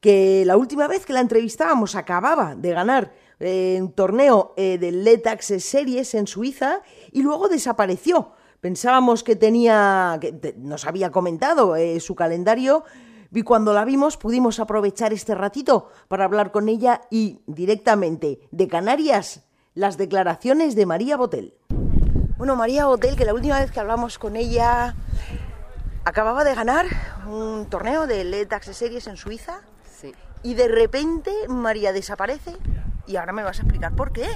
que 0.00 0.42
la 0.44 0.56
última 0.56 0.88
vez 0.88 1.06
que 1.06 1.12
la 1.12 1.20
entrevistábamos 1.20 1.94
acababa 1.94 2.56
de 2.56 2.72
ganar 2.72 3.12
eh, 3.38 3.78
un 3.80 3.92
torneo 3.92 4.52
eh, 4.56 4.78
del 4.78 5.04
Letax 5.04 5.62
Series 5.62 6.12
en 6.16 6.26
Suiza 6.26 6.82
y 7.12 7.22
luego 7.22 7.46
desapareció. 7.46 8.32
Pensábamos 8.60 9.22
que 9.22 9.36
tenía, 9.36 10.18
que 10.20 10.56
nos 10.58 10.84
había 10.84 11.12
comentado 11.12 11.76
eh, 11.76 12.00
su 12.00 12.16
calendario 12.16 12.82
y 13.32 13.42
cuando 13.42 13.72
la 13.72 13.84
vimos 13.84 14.16
pudimos 14.16 14.58
aprovechar 14.58 15.12
este 15.12 15.36
ratito 15.36 15.90
para 16.08 16.24
hablar 16.24 16.50
con 16.50 16.68
ella 16.68 17.02
y 17.12 17.42
directamente 17.46 18.40
de 18.50 18.66
Canarias 18.66 19.44
las 19.74 19.96
declaraciones 19.98 20.74
de 20.74 20.84
María 20.84 21.16
Botel. 21.16 21.54
Bueno, 22.38 22.54
María 22.54 22.86
Botel, 22.86 23.16
que 23.16 23.24
la 23.24 23.34
última 23.34 23.58
vez 23.58 23.70
que 23.72 23.80
hablamos 23.80 24.18
con 24.18 24.36
ella 24.36 24.94
acababa 26.04 26.44
de 26.44 26.54
ganar 26.54 26.86
un 27.26 27.66
torneo 27.68 28.06
de 28.06 28.24
Letax 28.24 28.66
Series 28.76 29.06
en 29.08 29.16
Suiza 29.16 29.60
Sí. 30.00 30.14
y 30.44 30.54
de 30.54 30.68
repente 30.68 31.32
María 31.48 31.92
desaparece 31.92 32.56
y 33.08 33.16
ahora 33.16 33.32
me 33.32 33.42
vas 33.42 33.58
a 33.58 33.62
explicar 33.62 33.92
por 33.92 34.12
qué. 34.12 34.28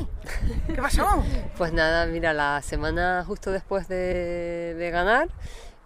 ¿Qué 0.66 0.74
pasó? 0.82 1.06
Pues 1.56 1.72
nada, 1.72 2.06
mira, 2.06 2.32
la 2.32 2.60
semana 2.62 3.22
justo 3.24 3.52
después 3.52 3.86
de, 3.86 4.74
de 4.76 4.90
ganar, 4.90 5.28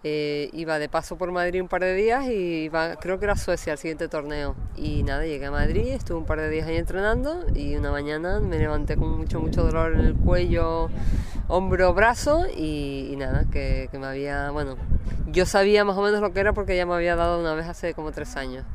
eh, 0.03 0.49
iba 0.53 0.79
de 0.79 0.89
paso 0.89 1.17
por 1.17 1.31
Madrid 1.31 1.61
un 1.61 1.67
par 1.67 1.81
de 1.81 1.93
días 1.93 2.25
y 2.25 2.65
iba, 2.65 2.95
creo 2.97 3.19
que 3.19 3.25
era 3.25 3.35
Suecia 3.35 3.73
el 3.73 3.79
siguiente 3.79 4.07
torneo. 4.07 4.55
Y 4.75 5.03
nada, 5.03 5.25
llegué 5.25 5.45
a 5.45 5.51
Madrid, 5.51 5.87
estuve 5.87 6.17
un 6.17 6.25
par 6.25 6.39
de 6.39 6.49
días 6.49 6.67
ahí 6.67 6.77
entrenando 6.77 7.45
y 7.55 7.75
una 7.75 7.91
mañana 7.91 8.39
me 8.39 8.57
levanté 8.57 8.95
con 8.95 9.17
mucho, 9.17 9.39
mucho 9.39 9.63
dolor 9.63 9.93
en 9.93 10.01
el 10.01 10.15
cuello, 10.15 10.89
hombro, 11.47 11.93
brazo 11.93 12.45
y, 12.55 13.09
y 13.11 13.15
nada, 13.15 13.45
que, 13.51 13.89
que 13.91 13.97
me 13.99 14.07
había, 14.07 14.51
bueno, 14.51 14.77
yo 15.27 15.45
sabía 15.45 15.83
más 15.83 15.97
o 15.97 16.01
menos 16.01 16.21
lo 16.21 16.31
que 16.31 16.39
era 16.39 16.53
porque 16.53 16.75
ya 16.75 16.85
me 16.85 16.93
había 16.93 17.15
dado 17.15 17.39
una 17.39 17.53
vez 17.53 17.67
hace 17.67 17.93
como 17.93 18.11
tres 18.11 18.35
años. 18.37 18.65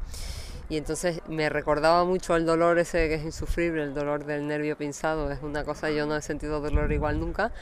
Y 0.68 0.78
entonces 0.78 1.20
me 1.28 1.50
recordaba 1.50 2.04
mucho 2.04 2.34
el 2.34 2.46
dolor 2.46 2.78
ese 2.78 3.08
que 3.08 3.16
es 3.16 3.24
insufrible, 3.24 3.82
el 3.82 3.92
dolor 3.92 4.24
del 4.24 4.46
nervio 4.46 4.74
pinzado. 4.74 5.30
Es 5.30 5.42
una 5.42 5.64
cosa, 5.64 5.90
yo 5.90 6.06
no 6.06 6.16
he 6.16 6.22
sentido 6.22 6.60
dolor 6.60 6.90
igual 6.92 7.20
nunca. 7.20 7.52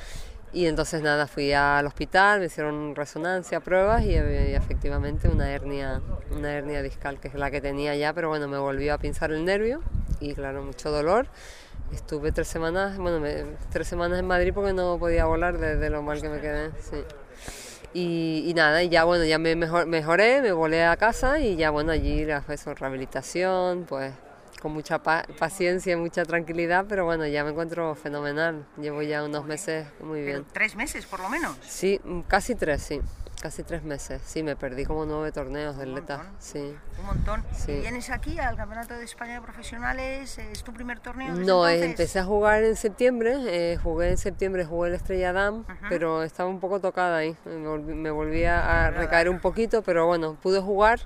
Y 0.53 0.67
entonces 0.67 1.01
nada, 1.03 1.29
fui 1.29 1.53
al 1.53 1.87
hospital, 1.87 2.41
me 2.41 2.47
hicieron 2.47 2.97
resonancia, 2.97 3.61
pruebas 3.61 4.03
y, 4.05 4.15
eh, 4.17 4.57
efectivamente 4.57 5.29
una 5.29 5.49
hernia, 5.53 6.01
una 6.33 6.53
hernia 6.53 6.83
discal, 6.83 7.21
que 7.21 7.29
es 7.29 7.35
la 7.35 7.51
que 7.53 7.61
tenía 7.61 7.95
ya, 7.95 8.13
pero 8.13 8.29
bueno, 8.31 8.49
me 8.49 8.59
volvió 8.59 8.95
a 8.95 8.99
pinzar 8.99 9.31
el 9.31 9.45
nervio 9.45 9.81
y 10.21 10.35
claro, 10.35 10.63
mucho 10.65 10.91
dolor. 10.91 11.27
Estuve 11.93 12.33
tres 12.33 12.49
semanas, 12.49 12.99
bueno, 12.99 13.21
me- 13.21 13.45
tres 13.71 13.87
semanas 13.89 14.19
en 14.19 14.27
Madrid 14.27 14.53
porque 14.55 14.73
no 14.73 14.99
podía 14.99 15.25
volar 15.25 15.59
de, 15.59 15.77
de 15.77 15.91
lo 15.91 16.03
mal 16.03 16.21
que 16.21 16.29
me 16.29 16.41
quedé, 16.41 16.71
sí. 16.81 16.97
Y, 17.93 18.45
y 18.49 18.55
nada, 18.55 18.83
y 18.83 18.89
ya 18.89 19.05
bueno, 19.05 19.25
ya 19.25 19.39
me 19.39 19.55
mejor, 19.57 19.87
mejoré, 19.87 20.43
me 20.43 20.53
volé 20.53 20.85
a 20.85 20.97
casa 20.97 21.41
y 21.41 21.57
ya 21.57 21.71
bueno, 21.71 21.91
allí 21.93 22.25
la 22.25 22.43
fue 22.43 22.55
eso, 22.57 22.75
rehabilitación, 22.75 23.85
pues 23.89 24.13
con 24.61 24.73
mucha 24.73 25.03
pa- 25.03 25.25
paciencia 25.39 25.93
y 25.95 25.97
mucha 25.97 26.25
tranquilidad, 26.25 26.85
pero 26.89 27.05
bueno, 27.05 27.27
ya 27.27 27.43
me 27.45 27.51
encuentro 27.51 27.95
fenomenal. 27.95 28.65
Llevo 28.79 29.03
ya 29.03 29.25
unos 29.25 29.45
meses 29.47 29.87
muy 30.01 30.23
bien. 30.23 30.45
tres 30.53 30.77
meses 30.77 31.07
por 31.07 31.21
lo 31.21 31.29
menos. 31.29 31.57
Sí, 31.67 32.01
mm, 32.05 32.21
casi 32.23 32.55
tres, 32.55 32.83
sí. 32.83 33.01
Casi 33.41 33.63
tres 33.63 33.83
meses. 33.83 34.21
Sí, 34.27 34.43
me 34.43 34.55
perdí 34.55 34.85
como 34.85 35.07
nueve 35.07 35.33
torneos 35.33 35.79
del 35.79 35.95
LETA. 35.95 36.27
Sí. 36.39 36.77
Un 36.99 37.07
montón. 37.07 37.43
Sí. 37.57 37.73
¿Y 37.73 37.81
vienes 37.81 38.11
aquí 38.11 38.39
al 38.39 38.55
Campeonato 38.55 38.93
de 38.99 39.05
España 39.05 39.33
de 39.37 39.41
Profesionales? 39.41 40.37
¿Es 40.37 40.63
tu 40.63 40.75
primer 40.75 41.01
torneo? 41.01 41.31
desde 41.35 41.47
No, 41.47 41.67
eh, 41.67 41.73
entonces? 41.77 41.91
empecé 41.91 42.19
a 42.19 42.25
jugar 42.25 42.63
en 42.65 42.77
septiembre, 42.77 43.37
eh, 43.47 43.79
jugué 43.83 44.11
en 44.11 44.19
septiembre, 44.19 44.67
jugué 44.67 44.91
el 44.91 44.95
Estrella 44.97 45.33
Damm, 45.33 45.65
pero 45.89 46.23
estaba 46.23 46.51
un 46.51 46.61
poco 46.61 46.81
tocada 46.81 47.17
ahí, 47.17 47.35
me 47.47 47.67
volví, 47.67 47.95
me 47.95 48.11
volví 48.11 48.45
a, 48.45 48.89
a 48.89 48.91
recaer 48.91 49.31
un 49.31 49.41
poquito, 49.41 49.81
pero 49.81 50.05
bueno, 50.07 50.37
pude 50.43 50.61
jugar 50.61 51.01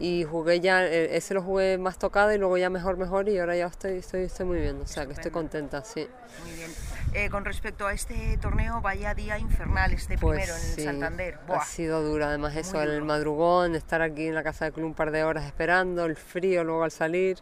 y 0.00 0.24
jugué 0.24 0.60
ya, 0.60 0.84
eh, 0.86 1.16
ese 1.16 1.34
lo 1.34 1.42
jugué 1.42 1.76
más 1.78 1.98
tocada 1.98 2.34
y 2.34 2.38
luego 2.38 2.56
ya 2.56 2.70
mejor, 2.70 2.96
mejor 2.96 3.28
y 3.28 3.38
ahora 3.38 3.56
ya 3.56 3.66
estoy, 3.66 3.98
estoy, 3.98 4.22
estoy 4.24 4.46
muy 4.46 4.60
bien, 4.60 4.80
o 4.80 4.86
sea 4.86 5.06
que 5.06 5.12
estoy 5.12 5.30
contenta, 5.32 5.82
sí. 5.84 6.08
Muy 6.44 6.52
bien. 6.54 6.70
Eh, 7.14 7.30
con 7.30 7.44
respecto 7.44 7.86
a 7.86 7.92
este 7.92 8.36
torneo, 8.40 8.80
vaya 8.80 9.14
día 9.14 9.38
infernal 9.38 9.92
este 9.92 10.16
Pues 10.18 10.38
primero 10.40 10.54
en 10.56 10.74
sí, 10.74 10.84
Santander. 10.84 11.38
ha 11.48 11.64
sido 11.64 12.02
duro, 12.02 12.26
además 12.26 12.54
eso, 12.54 12.80
el 12.82 12.92
duro. 12.94 13.04
madrugón, 13.06 13.74
estar 13.74 14.02
aquí 14.02 14.28
en 14.28 14.34
la 14.34 14.42
casa 14.44 14.66
de 14.66 14.72
club 14.72 14.86
un 14.86 14.94
par 14.94 15.10
de 15.10 15.24
horas 15.24 15.44
esperando, 15.46 16.04
el 16.04 16.16
frío 16.16 16.62
luego 16.64 16.84
al 16.84 16.90
salir, 16.92 17.38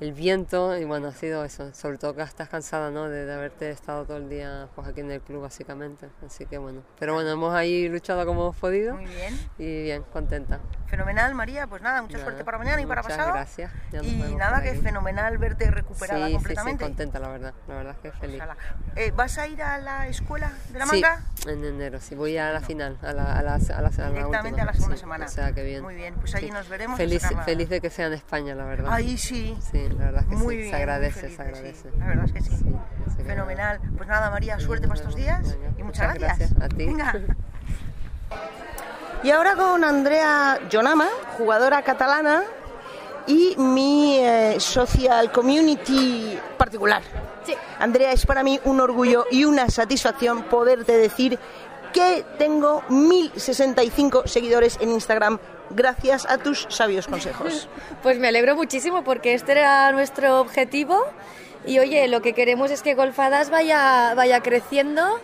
el 0.00 0.12
viento 0.12 0.76
y 0.78 0.84
bueno, 0.84 1.08
ha 1.08 1.12
sido 1.12 1.44
eso, 1.44 1.74
sobre 1.74 1.98
todo 1.98 2.14
que 2.14 2.22
estás 2.22 2.48
cansada, 2.48 2.90
¿no? 2.90 3.08
De, 3.08 3.24
de 3.26 3.32
haberte 3.34 3.70
estado 3.70 4.04
todo 4.04 4.16
el 4.18 4.28
día 4.28 4.68
pues 4.74 4.86
aquí 4.86 5.00
en 5.00 5.10
el 5.10 5.20
club 5.20 5.42
básicamente, 5.42 6.08
así 6.24 6.46
que 6.46 6.58
bueno, 6.58 6.82
pero 6.98 7.14
bueno, 7.14 7.30
hemos 7.30 7.52
ahí 7.54 7.88
luchado 7.88 8.24
como 8.24 8.42
hemos 8.42 8.56
podido 8.56 8.94
Muy 8.94 9.06
bien. 9.06 9.38
y 9.58 9.82
bien, 9.82 10.02
contenta. 10.12 10.60
Fenomenal, 10.86 11.34
María. 11.34 11.66
Pues 11.66 11.82
nada, 11.82 12.00
mucha 12.00 12.14
Nada, 12.14 12.24
suerte 12.24 12.44
para 12.44 12.58
mañana 12.58 12.80
y 12.80 12.86
para 12.86 13.02
muchas 13.02 13.16
pasado. 13.18 13.34
gracias, 13.34 13.72
ya 13.92 14.02
Y 14.02 14.34
nada, 14.36 14.62
que 14.62 14.70
aquí. 14.70 14.80
fenomenal 14.80 15.36
verte 15.38 15.70
recuperada 15.70 16.20
Sí, 16.20 16.24
sí, 16.24 16.28
sí, 16.30 16.34
completamente. 16.36 16.84
contenta 16.84 17.18
la 17.18 17.28
verdad, 17.28 17.54
la 17.66 17.74
verdad 17.74 17.96
es 17.96 17.98
que 18.12 18.18
feliz. 18.18 18.42
Eh, 18.96 19.12
¿Vas 19.14 19.36
a 19.38 19.46
ir 19.48 19.62
a 19.62 19.78
la 19.78 20.08
escuela 20.08 20.52
de 20.72 20.78
la 20.78 20.86
Sí, 20.86 20.92
manga? 21.02 21.22
en 21.46 21.64
enero, 21.64 22.00
sí, 22.00 22.14
voy 22.14 22.38
a 22.38 22.50
la 22.52 22.60
final, 22.60 22.96
a 23.02 23.12
la, 23.12 23.36
a 23.38 23.42
la, 23.42 23.54
a 23.54 23.58
la, 23.58 23.58
a 23.74 23.80
la 23.80 23.88
Directamente 23.90 24.48
última, 24.48 24.62
a 24.62 24.64
la 24.66 24.72
segunda 24.72 24.96
sí, 24.96 25.00
semana. 25.00 25.24
O 25.26 25.28
sea, 25.28 25.52
que 25.52 25.62
bien. 25.64 25.82
Muy 25.82 25.94
bien, 25.94 26.14
pues 26.14 26.34
allí 26.34 26.46
Sí. 26.46 26.52
nos 26.52 26.68
veremos. 26.68 26.96
Feliz, 26.96 27.22
feliz 27.44 27.68
de 27.68 27.80
que 27.80 27.90
sea 27.90 28.06
en 28.06 28.14
España, 28.14 28.54
la 28.54 28.64
verdad. 28.64 28.90
Ahí 28.92 29.18
sí. 29.18 29.56
Sí, 29.60 29.87
la 29.96 30.04
verdad 30.06 30.22
es 30.22 30.28
que 30.28 30.36
Muy 30.36 30.54
sí, 30.54 30.56
bien, 30.58 30.70
se 30.70 30.76
agradece, 30.76 31.20
muy 31.22 31.30
se 31.30 31.36
feliz, 31.36 31.54
agradece. 31.56 31.90
sí. 31.90 31.98
La 31.98 32.06
verdad 32.06 32.24
es 32.24 32.32
que 32.32 32.40
sí. 32.40 32.56
Sí, 32.56 32.74
así 33.06 33.16
que 33.18 33.24
Fenomenal. 33.24 33.80
Pues 33.96 34.08
nada, 34.08 34.30
María, 34.30 34.58
Sí, 34.58 34.64
suerte 34.66 34.88
para 34.88 35.00
estos 35.00 35.14
días 35.16 35.42
Venga, 35.42 35.70
y 35.78 35.82
muchas, 35.82 36.06
muchas 36.14 36.18
gracias. 36.18 36.52
A 36.62 36.68
ti. 36.68 36.86
Venga. 36.86 37.14
Y 39.22 39.30
ahora 39.30 39.56
con 39.56 39.82
Andrea 39.84 40.58
Jonama, 40.70 41.06
jugadora 41.36 41.82
catalana 41.82 42.42
y 43.26 43.56
mi 43.58 44.18
eh, 44.20 44.56
social 44.60 45.30
community 45.32 46.38
particular. 46.56 47.02
Sí. 47.44 47.54
Andrea, 47.78 48.12
es 48.12 48.24
para 48.24 48.42
mí 48.42 48.60
un 48.64 48.80
orgullo 48.80 49.24
y 49.30 49.44
una 49.44 49.68
satisfacción 49.70 50.44
poderte 50.44 50.92
decir 50.96 51.38
que 51.92 52.24
tengo 52.38 52.82
1065 52.88 54.26
seguidores 54.26 54.78
en 54.80 54.90
Instagram 54.90 55.38
gracias 55.70 56.26
a 56.26 56.38
tus 56.38 56.66
sabios 56.70 57.06
consejos. 57.06 57.68
Pues 58.02 58.18
me 58.18 58.28
alegro 58.28 58.54
muchísimo 58.54 59.02
porque 59.02 59.34
este 59.34 59.52
era 59.52 59.90
nuestro 59.92 60.40
objetivo 60.40 61.04
y 61.66 61.80
oye, 61.80 62.06
lo 62.06 62.22
que 62.22 62.32
queremos 62.32 62.70
es 62.70 62.82
que 62.82 62.94
Golfadas 62.94 63.50
vaya, 63.50 64.14
vaya 64.14 64.40
creciendo 64.40 65.18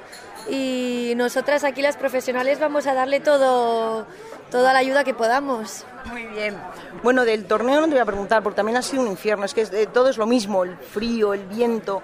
y 0.50 1.12
nosotras 1.16 1.62
aquí 1.62 1.80
las 1.80 1.97
profesionales 1.97 2.59
vamos 2.59 2.87
a 2.88 2.94
darle 2.94 3.21
todo, 3.21 4.06
toda 4.50 4.73
la 4.73 4.80
ayuda 4.80 5.04
que 5.04 5.14
podamos. 5.14 5.85
Muy 6.06 6.25
bien. 6.26 6.56
Bueno, 7.04 7.25
del 7.25 7.44
torneo 7.47 7.80
no 7.80 7.87
te 7.87 7.92
voy 7.92 8.00
a 8.00 8.04
preguntar, 8.04 8.42
porque 8.42 8.56
también 8.56 8.76
ha 8.76 8.83
sido 8.83 9.02
un 9.02 9.09
infierno. 9.09 9.44
Es 9.47 9.54
que 9.54 9.62
es 9.62 9.71
de- 9.71 9.87
todo 9.87 10.09
es 10.11 10.18
lo 10.18 10.26
mismo, 10.26 10.64
el 10.64 10.76
frío, 10.76 11.33
el 11.33 11.47
viento. 11.47 12.02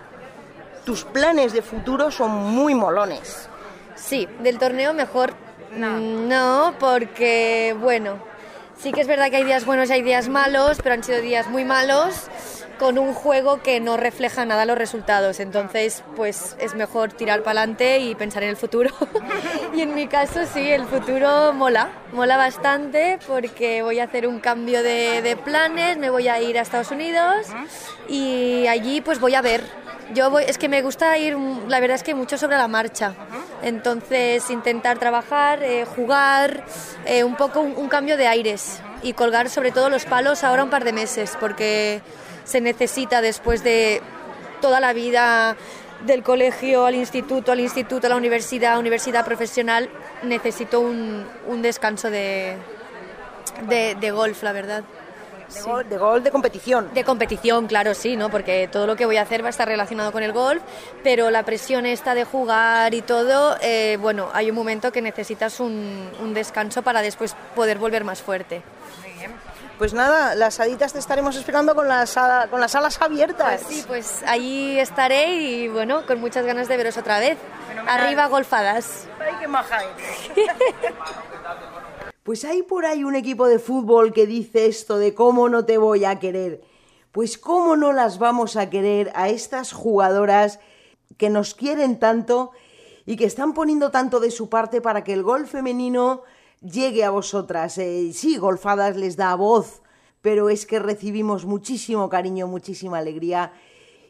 Tus 0.87 1.05
planes 1.05 1.53
de 1.53 1.61
futuro 1.63 2.11
son 2.11 2.31
muy 2.31 2.75
molones. 2.75 3.49
Sí, 4.01 4.27
del 4.43 4.59
torneo 4.59 4.95
mejor 4.95 5.35
mm, 5.77 6.29
no, 6.29 6.75
porque 6.81 7.77
bueno, 7.79 8.19
sí 8.79 8.93
que 8.93 9.03
es 9.03 9.07
verdad 9.07 9.31
que 9.31 9.37
hay 9.37 9.45
días 9.45 9.65
buenos 9.67 9.91
y 9.91 9.93
hay 9.93 10.03
días 10.03 10.29
malos, 10.29 10.79
pero 10.83 10.95
han 10.95 11.05
sido 11.05 11.21
días 11.21 11.49
muy 11.49 11.65
malos. 11.65 12.29
con 12.79 12.99
un 12.99 13.13
juego 13.13 13.61
que 13.63 13.79
no 13.79 13.99
refleja 13.99 14.47
nada 14.47 14.65
los 14.65 14.79
resultados. 14.79 15.39
Entonces, 15.39 16.03
pues 16.17 16.57
es 16.59 16.75
mejor 16.75 17.13
tirar 17.13 17.43
para 17.43 17.61
adelante 17.61 17.99
y 17.99 18.15
pensar 18.15 18.43
en 18.43 18.49
el 18.49 18.57
futuro. 18.57 18.89
y 19.75 19.83
en 19.83 19.95
mi 19.95 20.07
caso, 20.07 20.47
sí, 20.47 20.67
el 20.71 20.87
futuro 20.87 21.53
mola, 21.53 21.91
mola 22.15 22.39
bastante 22.39 23.19
porque 23.27 23.83
voy 23.83 23.99
a 24.01 24.05
hacer 24.05 24.27
un 24.27 24.41
cambio 24.41 24.83
de, 24.83 25.21
de 25.21 25.37
planes, 25.37 25.99
me 25.99 26.09
voy 26.09 26.29
a 26.29 26.41
ir 26.41 26.57
a 26.59 26.63
Estados 26.63 26.91
Unidos 26.91 27.49
y 28.09 28.67
allí 28.67 29.03
pues 29.03 29.21
voy 29.21 29.35
a 29.35 29.43
ver. 29.43 29.63
Yo 30.15 30.31
voy, 30.31 30.45
es 30.49 30.57
que 30.57 30.71
me 30.71 30.81
gusta 30.81 31.19
ir, 31.19 31.37
la 31.69 31.81
verdad 31.81 31.97
es 31.97 32.03
que 32.03 32.15
mucho 32.15 32.39
sobre 32.39 32.57
la 32.57 32.67
marcha. 32.67 33.13
Entonces, 33.63 34.49
intentar 34.51 34.99
trabajar, 34.99 35.63
eh, 35.63 35.85
jugar, 35.85 36.65
eh, 37.05 37.25
un 37.25 37.37
poco 37.37 37.61
un, 37.61 37.89
cambio 37.89 38.17
de 38.17 38.27
aires 38.27 38.81
y 39.03 39.13
colgar 39.13 39.51
sobre 39.51 39.71
todo 39.73 39.91
los 39.91 40.05
palos 40.05 40.45
ahora 40.45 40.65
un 40.65 40.71
par 40.71 40.85
de 40.85 40.93
meses 40.93 41.37
porque 41.39 42.01
se 42.45 42.61
necesita 42.61 43.21
después 43.21 43.63
de 43.63 44.01
toda 44.61 44.81
la 44.81 44.93
vida 44.93 45.57
del 46.07 46.23
colegio 46.23 46.87
al 46.87 46.95
instituto, 46.95 47.53
al 47.53 47.61
instituto, 47.61 48.07
a 48.07 48.11
la 48.11 48.17
universidad, 48.17 48.79
universidad 48.79 49.25
profesional, 49.25 49.91
necesito 50.23 50.81
un, 50.81 51.27
un 51.47 51.61
descanso 51.61 52.11
de, 52.11 52.57
de, 53.69 53.95
de 53.95 54.11
golf, 54.11 54.43
la 54.43 54.53
verdad. 54.53 54.85
De, 55.55 55.63
gol, 55.63 55.89
de 55.89 55.99
gol 55.99 56.23
de 56.23 56.31
competición. 56.31 56.91
De 56.95 57.05
competición, 57.05 57.67
claro, 57.67 57.95
sí, 57.95 58.17
¿no? 58.17 58.31
Porque 58.31 58.69
todo 58.71 58.87
lo 58.87 58.97
que 58.97 59.07
voy 59.07 59.17
a 59.17 59.23
hacer 59.23 59.43
va 59.43 59.49
a 59.49 59.51
estar 59.51 59.69
relacionado 59.69 60.13
con 60.13 60.23
el 60.23 60.33
golf, 60.33 60.63
pero 61.03 61.31
la 61.31 61.43
presión 61.43 61.87
esta 61.87 62.15
de 62.15 62.25
jugar 62.25 62.95
y 62.95 63.03
todo, 63.03 63.57
eh, 63.61 63.99
bueno, 64.01 64.29
hay 64.33 64.51
un 64.51 64.57
momento 64.57 64.93
que 64.93 65.03
necesitas 65.03 65.61
un, 65.61 66.11
un 66.21 66.35
descanso 66.35 66.83
para 66.83 67.03
después 67.03 67.35
poder 67.55 67.79
volver 67.79 68.05
más 68.05 68.23
fuerte. 68.23 68.63
Pues 69.81 69.95
nada, 69.95 70.35
las 70.35 70.61
haditas 70.61 70.93
te 70.93 70.99
estaremos 70.99 71.37
esperando 71.37 71.75
con 71.75 71.89
las, 71.89 72.15
con 72.51 72.61
las 72.61 72.75
alas 72.75 73.01
abiertas. 73.01 73.63
Pues 73.63 73.77
sí, 73.77 73.85
pues 73.89 74.23
allí 74.27 74.79
estaré 74.79 75.37
y 75.37 75.69
bueno, 75.69 76.05
con 76.05 76.21
muchas 76.21 76.45
ganas 76.45 76.69
de 76.69 76.77
veros 76.77 76.99
otra 76.99 77.19
vez. 77.19 77.39
Fenomenal. 77.67 78.01
Arriba 78.01 78.27
golfadas. 78.27 79.07
¡Ay, 79.19 79.33
qué 79.41 79.49
maja 79.49 79.79
Pues 82.23 82.45
hay 82.45 82.63
por 82.63 82.85
ahí 82.85 83.03
un 83.03 83.15
equipo 83.15 83.47
de 83.47 83.59
fútbol 83.59 84.13
que 84.13 84.27
dice 84.27 84.67
esto 84.67 84.99
de 84.99 85.15
cómo 85.15 85.49
no 85.49 85.65
te 85.65 85.79
voy 85.79 86.05
a 86.05 86.19
querer. 86.19 86.63
Pues 87.13 87.39
cómo 87.39 87.77
no 87.77 87.93
las 87.93 88.19
vamos 88.19 88.57
a 88.57 88.69
querer 88.69 89.11
a 89.15 89.31
estas 89.31 89.73
jugadoras 89.73 90.61
que 91.17 91.31
nos 91.31 91.55
quieren 91.55 91.99
tanto 91.99 92.51
y 93.07 93.17
que 93.17 93.25
están 93.25 93.55
poniendo 93.55 93.91
tanto 93.91 94.21
de 94.21 94.31
su 94.31 94.51
parte 94.51 94.83
para 94.83 95.03
que 95.03 95.15
el 95.15 95.23
gol 95.23 95.47
femenino 95.47 96.23
llegue 96.61 97.05
a 97.05 97.11
vosotras. 97.11 97.79
Eh, 97.79 98.13
sí, 98.13 98.37
Golfadas 98.37 98.97
les 98.97 99.17
da 99.17 99.35
voz, 99.35 99.81
pero 100.21 100.51
es 100.51 100.67
que 100.67 100.79
recibimos 100.79 101.47
muchísimo 101.47 102.11
cariño, 102.11 102.47
muchísima 102.47 102.99
alegría. 102.99 103.53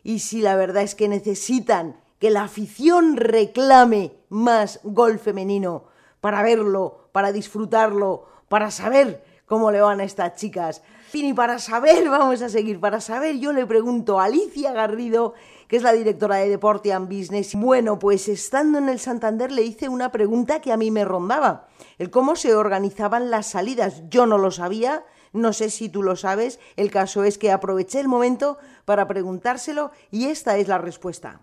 Y 0.02 0.18
sí, 0.18 0.40
la 0.40 0.56
verdad 0.56 0.82
es 0.82 0.96
que 0.96 1.08
necesitan 1.08 1.96
que 2.18 2.30
la 2.30 2.42
afición 2.42 3.16
reclame 3.16 4.12
más 4.28 4.80
gol 4.82 5.20
femenino 5.20 5.84
para 6.20 6.42
verlo, 6.42 7.08
para 7.12 7.32
disfrutarlo, 7.32 8.26
para 8.48 8.70
saber 8.70 9.24
cómo 9.46 9.70
le 9.70 9.80
van 9.80 10.00
a 10.00 10.04
estas 10.04 10.36
chicas. 10.36 10.82
Y 11.12 11.34
para 11.34 11.58
saber, 11.58 12.08
vamos 12.10 12.40
a 12.42 12.48
seguir, 12.48 12.78
para 12.78 13.00
saber, 13.00 13.38
yo 13.38 13.52
le 13.52 13.66
pregunto 13.66 14.20
a 14.20 14.24
Alicia 14.24 14.72
Garrido, 14.72 15.34
que 15.66 15.76
es 15.76 15.82
la 15.82 15.92
directora 15.92 16.36
de 16.36 16.48
Deporte 16.48 16.92
and 16.92 17.08
Business. 17.08 17.54
Bueno, 17.54 17.98
pues 17.98 18.28
estando 18.28 18.78
en 18.78 18.88
el 18.88 19.00
Santander 19.00 19.50
le 19.50 19.62
hice 19.62 19.88
una 19.88 20.12
pregunta 20.12 20.60
que 20.60 20.72
a 20.72 20.76
mí 20.76 20.90
me 20.90 21.04
rondaba, 21.04 21.68
el 21.98 22.10
cómo 22.10 22.36
se 22.36 22.54
organizaban 22.54 23.30
las 23.30 23.48
salidas. 23.48 24.02
Yo 24.08 24.26
no 24.26 24.38
lo 24.38 24.50
sabía, 24.50 25.04
no 25.32 25.52
sé 25.52 25.70
si 25.70 25.88
tú 25.88 26.02
lo 26.02 26.16
sabes, 26.16 26.60
el 26.76 26.90
caso 26.90 27.24
es 27.24 27.38
que 27.38 27.52
aproveché 27.52 28.00
el 28.00 28.08
momento 28.08 28.58
para 28.84 29.06
preguntárselo 29.06 29.90
y 30.10 30.26
esta 30.26 30.56
es 30.58 30.68
la 30.68 30.78
respuesta. 30.78 31.40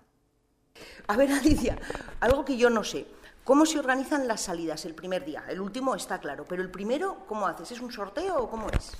A 1.07 1.15
ver, 1.15 1.31
Alicia, 1.31 1.77
algo 2.19 2.43
que 2.43 2.57
yo 2.57 2.69
no 2.69 2.83
sé. 2.83 3.05
¿Cómo 3.47 3.65
se 3.65 3.79
organizan 3.79 4.27
las 4.27 4.41
salidas 4.41 4.83
el 4.83 4.93
primer 4.93 5.23
día? 5.23 5.41
El 5.47 5.61
último 5.61 5.95
está 5.95 6.19
claro, 6.19 6.43
pero 6.49 6.61
el 6.61 6.69
primero, 6.69 7.19
¿cómo 7.29 7.47
haces? 7.47 7.71
¿Es 7.71 7.79
un 7.79 7.89
sorteo 7.89 8.35
o 8.35 8.49
cómo 8.49 8.67
es? 8.67 8.91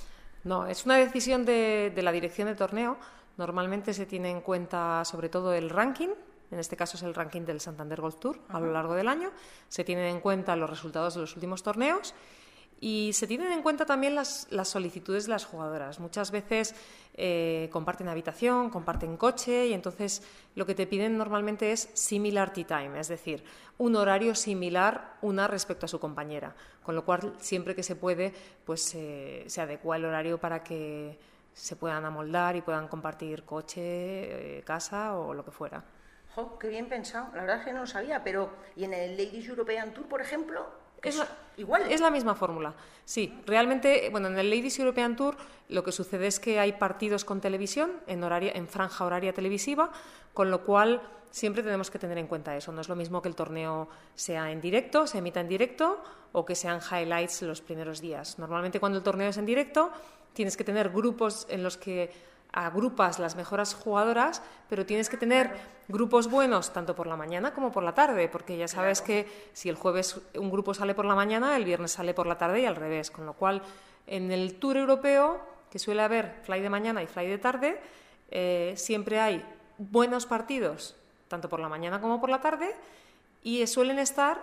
No, 0.46 0.66
es 0.66 0.86
una 0.86 0.96
decisión 0.96 1.44
de, 1.44 1.92
de 1.94 2.02
la 2.02 2.14
dirección 2.14 2.48
del 2.48 2.56
torneo. 2.56 2.96
Normalmente 3.36 3.94
se 3.94 4.06
tiene 4.06 4.32
en 4.32 4.40
cuenta 4.40 5.04
sobre 5.04 5.28
todo 5.28 5.54
el 5.54 5.70
ranking, 5.70 6.12
en 6.50 6.60
este 6.60 6.78
caso 6.78 6.96
es 6.96 7.04
el 7.04 7.14
ranking 7.14 7.42
del 7.42 7.60
Santander 7.60 8.00
Golf 8.00 8.22
Tour 8.22 8.40
a 8.48 8.62
lo 8.62 8.72
largo 8.72 8.94
del 8.94 9.10
año. 9.10 9.32
Se 9.68 9.84
tienen 9.84 10.06
en 10.06 10.22
cuenta 10.22 10.56
los 10.56 10.70
resultados 10.70 11.16
de 11.16 11.20
los 11.20 11.36
últimos 11.36 11.62
torneos 11.62 12.14
y 12.80 13.12
se 13.14 13.28
tienen 13.28 13.52
en 13.52 13.62
cuenta 13.62 13.86
también 13.86 14.16
las, 14.16 14.48
las 14.52 14.68
solicitudes 14.70 15.26
de 15.26 15.32
las 15.32 15.46
jugadoras. 15.46 16.00
Muchas 16.00 16.32
veces 16.32 16.76
eh, 17.16 17.70
comparten 17.72 18.08
habitación, 18.08 18.70
comparten 18.70 19.18
coche 19.18 19.68
y 19.68 19.74
entonces 19.74 20.22
lo 20.56 20.66
que 20.66 20.76
te 20.76 20.86
piden 20.86 21.18
normalmente 21.18 21.72
es 21.72 21.90
similar 21.94 22.54
tea 22.54 22.68
time, 22.68 23.00
es 23.00 23.08
decir, 23.08 23.44
un 23.80 23.96
horario 23.96 24.36
similar 24.36 25.18
una 25.22 25.48
respecto 25.48 25.86
a 25.86 25.90
su 25.90 26.00
compañera. 26.00 26.56
Con 26.84 26.96
lo 26.96 27.04
cual, 27.04 27.34
siempre 27.40 27.76
que 27.76 27.84
se 27.84 27.96
puede, 27.96 28.34
pues 28.66 28.94
eh, 28.96 29.44
se 29.48 29.62
adecua 29.62 29.98
el 29.98 30.06
horario 30.06 30.38
para 30.38 30.64
que 30.64 31.18
se 31.54 31.76
puedan 31.76 32.06
amoldar 32.06 32.56
y 32.56 32.62
puedan 32.62 32.88
compartir 32.88 33.44
coche, 33.44 34.60
eh, 34.60 34.64
casa 34.64 35.18
o 35.18 35.34
lo 35.34 35.44
que 35.44 35.52
fuera. 35.52 35.84
Jo, 36.36 36.60
qué 36.60 36.68
bien 36.68 36.88
pensado. 36.88 37.30
La 37.34 37.42
verdad 37.42 37.60
es 37.60 37.66
que 37.66 37.74
no 37.74 37.80
lo 37.82 37.88
sabía, 37.88 38.24
pero 38.24 38.52
¿y 38.76 38.84
en 38.84 38.94
el 38.94 39.18
Ladies 39.18 39.48
European 39.48 39.92
Tour, 39.92 40.08
por 40.08 40.22
ejemplo? 40.22 40.87
Es 41.02 41.18
la, 41.18 41.28
igual. 41.58 41.84
Es 41.92 42.02
la 42.02 42.12
misma 42.12 42.36
fórmula. 42.36 42.74
Sí, 43.06 43.34
realmente, 43.46 44.10
bueno, 44.12 44.28
en 44.28 44.38
el 44.38 44.50
Ladies 44.50 44.80
European 44.80 45.16
Tour 45.16 45.38
lo 45.70 45.84
que 45.84 45.92
sucede 45.92 46.28
es 46.28 46.40
que 46.40 46.60
hay 46.60 46.74
partidos 46.74 47.26
con 47.26 47.42
televisión 47.42 47.92
en, 48.08 48.24
horaria, 48.24 48.52
en 48.56 48.68
franja 48.68 49.06
horaria 49.06 49.34
televisiva, 49.34 49.92
con 50.34 50.50
lo 50.50 50.64
cual 50.64 51.02
siempre 51.30 51.64
tenemos 51.64 51.92
que 51.92 52.00
tener 52.00 52.18
en 52.18 52.28
cuenta 52.28 52.56
eso. 52.56 52.72
No 52.72 52.82
es 52.82 52.90
lo 52.90 52.96
mismo 52.96 53.22
que 53.22 53.30
el 53.30 53.36
torneo 53.36 53.90
sea 54.16 54.52
en 54.52 54.62
directo, 54.62 55.08
se 55.08 55.20
emita 55.20 55.40
en 55.40 55.48
directo, 55.48 56.02
o 56.32 56.46
que 56.46 56.56
sean 56.56 56.80
highlights 56.80 57.42
los 57.44 57.62
primeros 57.62 58.02
días. 58.02 58.40
Normalmente 58.40 58.80
cuando 58.80 58.98
el 58.98 59.04
torneo 59.04 59.30
es 59.30 59.38
en 59.38 59.46
directo, 59.46 59.92
tienes 60.34 60.58
que 60.58 60.64
tener 60.64 60.90
grupos 60.90 61.48
en 61.50 61.64
los 61.64 61.78
que 61.78 62.12
agrupas 62.58 63.20
las 63.20 63.36
mejores 63.36 63.76
jugadoras, 63.76 64.42
pero 64.68 64.84
tienes 64.84 65.10
que 65.10 65.18
tener 65.18 65.52
grupos 65.88 66.28
buenos 66.28 66.74
tanto 66.74 66.96
por 66.96 67.06
la 67.06 67.16
mañana 67.16 67.54
como 67.54 67.72
por 67.72 67.84
la 67.84 67.94
tarde, 67.94 68.30
porque 68.30 68.58
ya 68.58 68.68
sabes 68.68 69.04
que 69.04 69.28
si 69.54 69.70
el 69.70 69.76
jueves 69.76 70.20
un 70.34 70.50
grupo 70.50 70.74
sale 70.74 70.96
por 70.96 71.06
la 71.06 71.14
mañana, 71.14 71.56
el 71.56 71.66
viernes 71.66 71.92
sale 71.92 72.16
por 72.16 72.26
la 72.26 72.40
tarde 72.40 72.62
y 72.62 72.66
al 72.66 72.76
revés, 72.76 73.12
con 73.12 73.28
lo 73.28 73.34
cual 73.34 73.62
en 74.08 74.32
el 74.32 74.56
Tour 74.56 74.78
europeo, 74.78 75.40
que 75.70 75.78
suele 75.78 76.02
haber 76.02 76.34
fly 76.44 76.60
de 76.62 76.70
mañana 76.70 77.04
y 77.04 77.08
fly 77.08 77.28
de 77.28 77.38
tarde, 77.38 77.80
eh, 78.32 78.74
siempre 78.76 79.20
hay 79.20 79.46
buenos 79.78 80.26
partidos, 80.26 80.96
tanto 81.28 81.50
por 81.50 81.60
la 81.60 81.70
mañana 81.70 82.02
como 82.02 82.20
por 82.20 82.32
la 82.32 82.42
tarde, 82.42 82.74
y 83.44 83.68
suelen 83.68 84.00
estar 84.00 84.42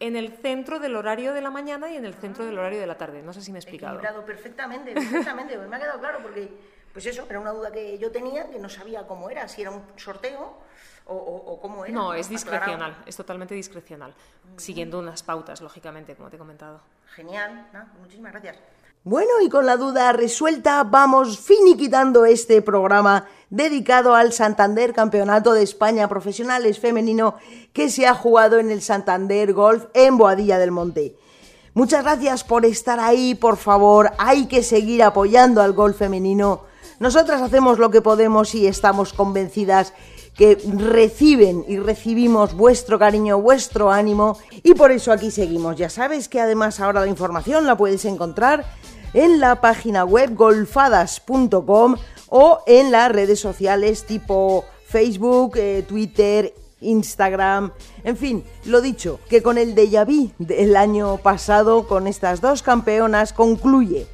en 0.00 0.16
el 0.16 0.32
centro 0.32 0.80
del 0.80 0.96
horario 0.96 1.32
de 1.32 1.40
la 1.40 1.50
mañana 1.50 1.90
y 1.90 1.96
en 1.96 2.04
el 2.04 2.12
centro 2.12 2.44
del 2.44 2.58
horario 2.58 2.78
de 2.78 2.86
la 2.86 2.98
tarde. 2.98 3.22
No 3.22 3.32
sé 3.32 3.40
si 3.40 3.52
me 3.52 3.58
he 3.58 3.62
explicado. 3.62 3.94
Equilibrado 3.94 4.26
perfectamente, 4.26 4.92
perfectamente. 4.92 5.56
me 5.66 5.76
ha 5.76 5.78
quedado 5.80 5.98
claro 5.98 6.18
porque 6.22 6.50
pues 6.98 7.14
eso, 7.14 7.26
era 7.30 7.38
una 7.38 7.52
duda 7.52 7.70
que 7.70 7.96
yo 7.96 8.10
tenía, 8.10 8.50
que 8.50 8.58
no 8.58 8.68
sabía 8.68 9.06
cómo 9.06 9.30
era, 9.30 9.46
si 9.46 9.62
era 9.62 9.70
un 9.70 9.82
sorteo 9.94 10.52
o, 11.06 11.14
o, 11.14 11.52
o 11.52 11.60
cómo 11.60 11.84
era. 11.84 11.94
No, 11.94 12.12
es 12.12 12.28
discrecional, 12.28 13.04
es 13.06 13.14
totalmente 13.14 13.54
discrecional, 13.54 14.12
siguiendo 14.56 14.98
unas 14.98 15.22
pautas, 15.22 15.60
lógicamente, 15.60 16.16
como 16.16 16.28
te 16.28 16.34
he 16.34 16.38
comentado. 16.40 16.80
Genial, 17.14 17.68
¿no? 17.72 17.86
muchísimas 18.00 18.32
gracias. 18.32 18.56
Bueno, 19.04 19.40
y 19.40 19.48
con 19.48 19.64
la 19.64 19.76
duda 19.76 20.12
resuelta, 20.12 20.82
vamos 20.82 21.38
finiquitando 21.38 22.24
este 22.24 22.62
programa 22.62 23.28
dedicado 23.48 24.16
al 24.16 24.32
Santander 24.32 24.92
Campeonato 24.92 25.52
de 25.52 25.62
España 25.62 26.08
Profesionales 26.08 26.80
Femenino 26.80 27.36
que 27.72 27.90
se 27.90 28.08
ha 28.08 28.14
jugado 28.14 28.58
en 28.58 28.72
el 28.72 28.82
Santander 28.82 29.52
Golf 29.52 29.84
en 29.94 30.18
Boadilla 30.18 30.58
del 30.58 30.72
Monte. 30.72 31.14
Muchas 31.74 32.02
gracias 32.02 32.42
por 32.42 32.64
estar 32.64 32.98
ahí, 32.98 33.36
por 33.36 33.56
favor, 33.56 34.10
hay 34.18 34.46
que 34.46 34.64
seguir 34.64 35.04
apoyando 35.04 35.62
al 35.62 35.74
golf 35.74 35.98
femenino 35.98 36.66
nosotras 37.00 37.42
hacemos 37.42 37.78
lo 37.78 37.90
que 37.90 38.02
podemos 38.02 38.54
y 38.54 38.66
estamos 38.66 39.12
convencidas 39.12 39.94
que 40.36 40.56
reciben 40.76 41.64
y 41.66 41.78
recibimos 41.78 42.54
vuestro 42.54 42.98
cariño, 42.98 43.40
vuestro 43.40 43.90
ánimo 43.90 44.38
y 44.62 44.74
por 44.74 44.92
eso 44.92 45.12
aquí 45.12 45.30
seguimos. 45.30 45.76
Ya 45.76 45.90
sabes 45.90 46.28
que 46.28 46.40
además 46.40 46.80
ahora 46.80 47.00
la 47.00 47.08
información 47.08 47.66
la 47.66 47.76
puedes 47.76 48.04
encontrar 48.04 48.64
en 49.14 49.40
la 49.40 49.60
página 49.60 50.04
web 50.04 50.34
golfadas.com 50.34 51.96
o 52.28 52.60
en 52.66 52.92
las 52.92 53.10
redes 53.10 53.40
sociales 53.40 54.04
tipo 54.04 54.64
Facebook, 54.86 55.56
eh, 55.56 55.84
Twitter, 55.86 56.54
Instagram, 56.80 57.72
en 58.04 58.16
fin, 58.16 58.44
lo 58.64 58.80
dicho, 58.80 59.18
que 59.28 59.42
con 59.42 59.58
el 59.58 59.74
déjà 59.74 60.04
vu 60.04 60.30
del 60.38 60.76
año 60.76 61.16
pasado, 61.18 61.88
con 61.88 62.06
estas 62.06 62.40
dos 62.40 62.62
campeonas, 62.62 63.32
concluye 63.32 64.06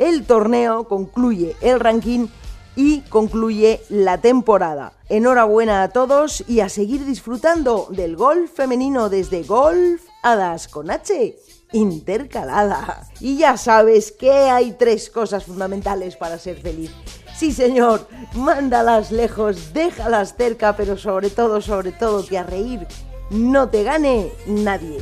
el 0.00 0.24
torneo, 0.24 0.88
concluye 0.88 1.54
el 1.60 1.78
ranking 1.78 2.26
y 2.74 3.02
concluye 3.02 3.82
la 3.90 4.18
temporada. 4.18 4.94
Enhorabuena 5.08 5.82
a 5.82 5.88
todos 5.90 6.42
y 6.48 6.60
a 6.60 6.68
seguir 6.68 7.04
disfrutando 7.04 7.86
del 7.90 8.16
golf 8.16 8.50
femenino 8.52 9.08
desde 9.10 9.42
Golf 9.42 10.02
Hadas 10.22 10.68
con 10.68 10.90
H 10.90 11.36
intercalada. 11.72 13.06
Y 13.20 13.36
ya 13.36 13.56
sabes 13.56 14.12
que 14.12 14.32
hay 14.32 14.72
tres 14.72 15.10
cosas 15.10 15.44
fundamentales 15.44 16.16
para 16.16 16.38
ser 16.38 16.60
feliz. 16.60 16.90
Sí, 17.36 17.52
señor, 17.52 18.08
mándalas 18.34 19.12
lejos, 19.12 19.72
déjalas 19.72 20.34
cerca, 20.36 20.76
pero 20.76 20.96
sobre 20.96 21.30
todo, 21.30 21.60
sobre 21.60 21.92
todo, 21.92 22.26
que 22.26 22.38
a 22.38 22.42
reír 22.42 22.86
no 23.30 23.68
te 23.68 23.84
gane 23.84 24.32
nadie. 24.46 24.98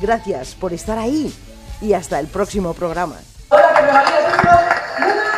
Gracias 0.00 0.54
por 0.54 0.72
estar 0.72 0.98
ahí 0.98 1.32
y 1.80 1.94
hasta 1.94 2.20
el 2.20 2.28
próximo 2.28 2.74
programa. 2.74 3.16
Hola, 3.52 3.74
que 3.74 3.82
me 3.82 3.92
valía 3.92 4.18
el. 4.18 5.29